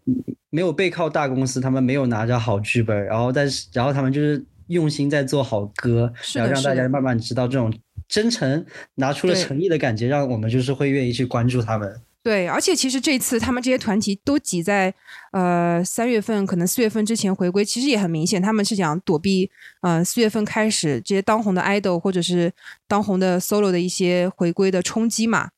[0.49, 7.74] 没有背靠大公司，他们没有拿着好剧本，然后但是然后他们就是用心在做好歌，然后让大家慢慢知道这种
[8.07, 12.01] 真诚拿出了诚意的感觉，让我们就是会愿意去关注他们。
[12.22, 14.93] 对，而且其实这次他们这些团体都挤在
[15.34, 19.51] 呃三月份，可能四月份之前回归，其实也很明显，他们是想躲避
[19.82, 22.49] 呃四月份开始这些当红的 idol 或者是
[22.88, 25.49] 当红的 solo 的一些回归的冲击嘛。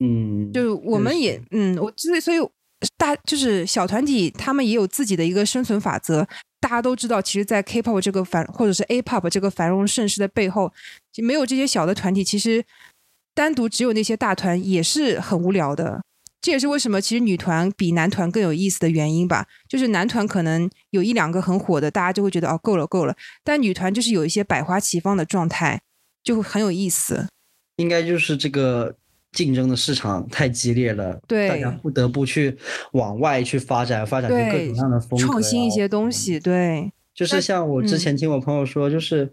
[0.00, 2.38] 嗯，就我们也嗯，我所以所以
[2.96, 6.26] 大就是小团体，他们也有自己的一个生存法则。
[6.60, 10.72] 大家都知道，其实，在 K-pop 这个繁或者是 A-pop 这个繁荣盛世的背后，
[11.12, 12.64] 就没有这些小的团体，其实
[13.34, 16.02] 单独只有那些大团也是很无聊的。
[16.40, 19.46] 这也是为什么其实女团比男团更有意思的原因吧。
[19.68, 23.16] 就是男团可能有一两个很火的，大家就会觉得哦够了够了。
[23.44, 25.80] 但女团就是有一些百花齐放的状态，
[26.24, 27.26] 就会很有意思。
[27.76, 28.96] 应该就是这个
[29.32, 32.56] 竞争的市场太激烈了，对，大家不得不去
[32.92, 36.40] 往外去发展，发展出各种各样的风格，创新一些东西。
[36.40, 39.30] 对，就是像我之前听我朋友说，就是。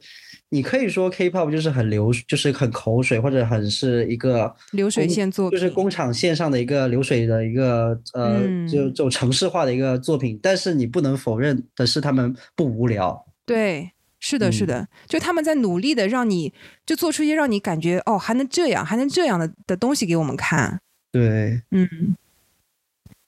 [0.49, 10.39] 你可以说 K-pop 就是很流，就是很口水，或者很是一个流水线作品，就是工厂线上的一个流水的一个呃，就这种城市化的一个作品。
[10.41, 13.25] 但是你不能否认的是，他们不无聊。
[13.45, 13.89] 对，
[14.27, 16.51] 是的，是的，就他们在努力的让你
[16.83, 20.79] 就做出一些让你感觉哦还能这样，还能这样的的东西给我们看。
[21.11, 22.15] 对，嗯。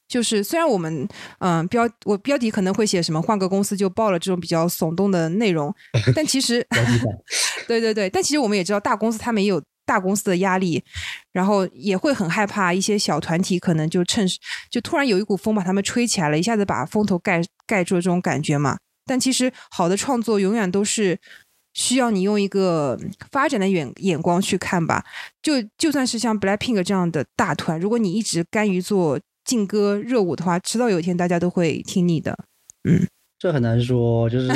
[0.08, 1.06] 就是虽然我们
[1.40, 5.72] 嗯标我标题可能会写什么换个公司就爆了这种比较耸动的内容，
[6.16, 6.66] 但其实
[7.68, 10.82] 对对对，但其实我们也知道大公司他们也有大公司的压力，
[11.34, 14.26] 然后也会很害怕一些小团体可能就趁
[14.72, 18.78] 就突然有一股风把他们吹起来了，一下子把风头盖盖住了这种感觉嘛。
[19.08, 21.18] 但其实好的创作永远都是
[21.74, 23.00] 需要你用一个
[23.32, 25.04] 发展的眼眼光去看吧。
[25.42, 29.20] 就就算是像 Blackpink 这样的大团，如果你一直甘于做。
[29.48, 32.38] 劲歌热舞的话，迟早有一天大家都会听你的。
[32.84, 33.08] 嗯，
[33.40, 34.52] 这很难说，就是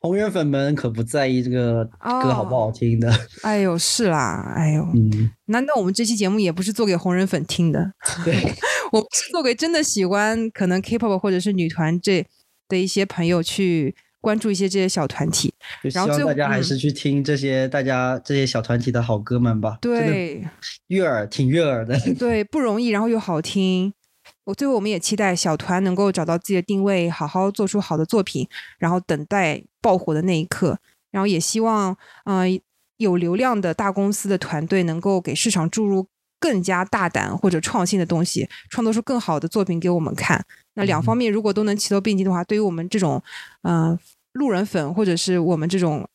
[0.00, 3.12] 红人 粉们可不在意这个歌好不好听的。
[3.42, 7.92] 哎呦，是啦，哎呦，嗯，难道我们这期节目也不是做给红人粉听的？
[8.24, 8.34] 对，
[8.92, 12.26] 我们是做给真的喜欢可能 K-pop 或者是女团这
[12.68, 13.94] 的一些朋友去。
[14.20, 15.54] 关注一些这些小团体，
[15.94, 19.78] 然后大家还是去听这些大家这些小团体的好歌们吧。
[19.80, 20.44] 对，
[20.88, 21.96] 悦耳，挺悦耳的。
[22.18, 23.94] 对，不容易，然后又好听。
[24.42, 28.48] 我最后我们也期待小团能够找到自己的定位，好好做出好的作品，
[28.80, 30.80] 然后等待爆火的那一刻。
[31.12, 32.60] 然后也希望，嗯，
[32.96, 36.08] 有流量的大公司的团队能够给市场注入
[36.40, 40.44] 更加大胆或者创新的东西，创作出更好的作品给我们看。
[40.74, 43.22] 那两方面如果都能齐头并进的话，对于我们这种
[43.62, 43.98] 嗯
[44.32, 46.08] 路人粉或者是我们这种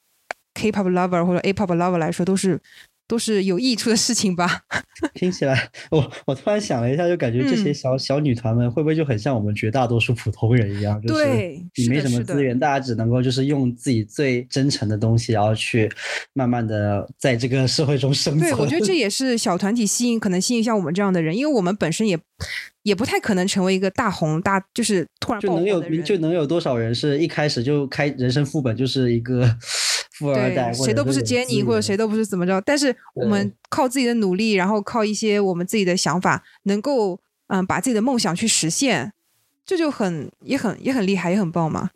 [0.54, 2.62] K-pop lover 或者 A-pop lover 来说，都是。
[3.14, 4.62] 都是有益处的事情吧？
[5.14, 11.00] 听起来，我我突然想了一下，就感觉这些小小女团们会不会就很像我们绝大多数普通人一样？
[11.06, 15.88] 对，你没什么资源，大家只能够就是用自己最真诚的东西，然后去
[16.34, 18.50] 慢慢的在这个社会中生存。
[18.50, 22.18] 对，我觉得这 也是小团体吸引，可能吸引像我们这样的人，因为我们本身也
[22.82, 29.56] 也不太可能成为一个大红大，就是突然就能有就能有多少人是一开始就开人生副本就是一个。
[30.24, 39.12] 富二代，谁都不是 Jenny 或者谁都不是怎么着，但是我们靠自己的努力，然后靠一些我们自己的想法，能够嗯把自己的梦想去实现，
[39.66, 41.90] 这就很也很也很厉害，也很棒嘛。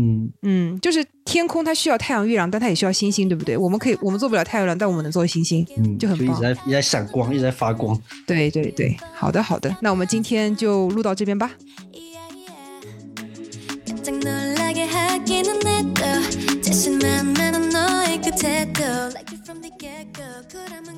[0.00, 3.56] 嗯嗯，就是天空它需要太阳、月亮，但它也需要星星，对不对？
[3.56, 8.00] 我们可以，我们做不了太阳、月亮，但我们能做星星，嗯，就很棒，一直在一直在闪光，一直在发光。
[8.24, 11.50] 对对对，好的好的，那我们今天就录到这边吧。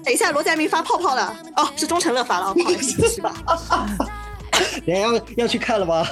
[0.04, 3.32] 等一下，罗佳明发泡泡了，哦，是钟成乐发了，不好意思，是吧？
[4.86, 6.06] 等下要要去看了吗？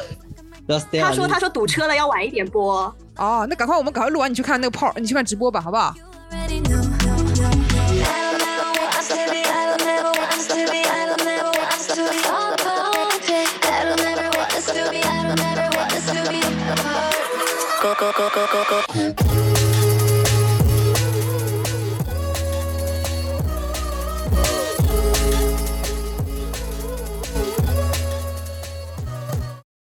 [1.01, 2.95] 他说：“他说堵车了，要晚一点播。
[3.17, 5.95] 哦，那赶快，我们赶快录完，你去看那个泡，你去看直播吧，好不好？”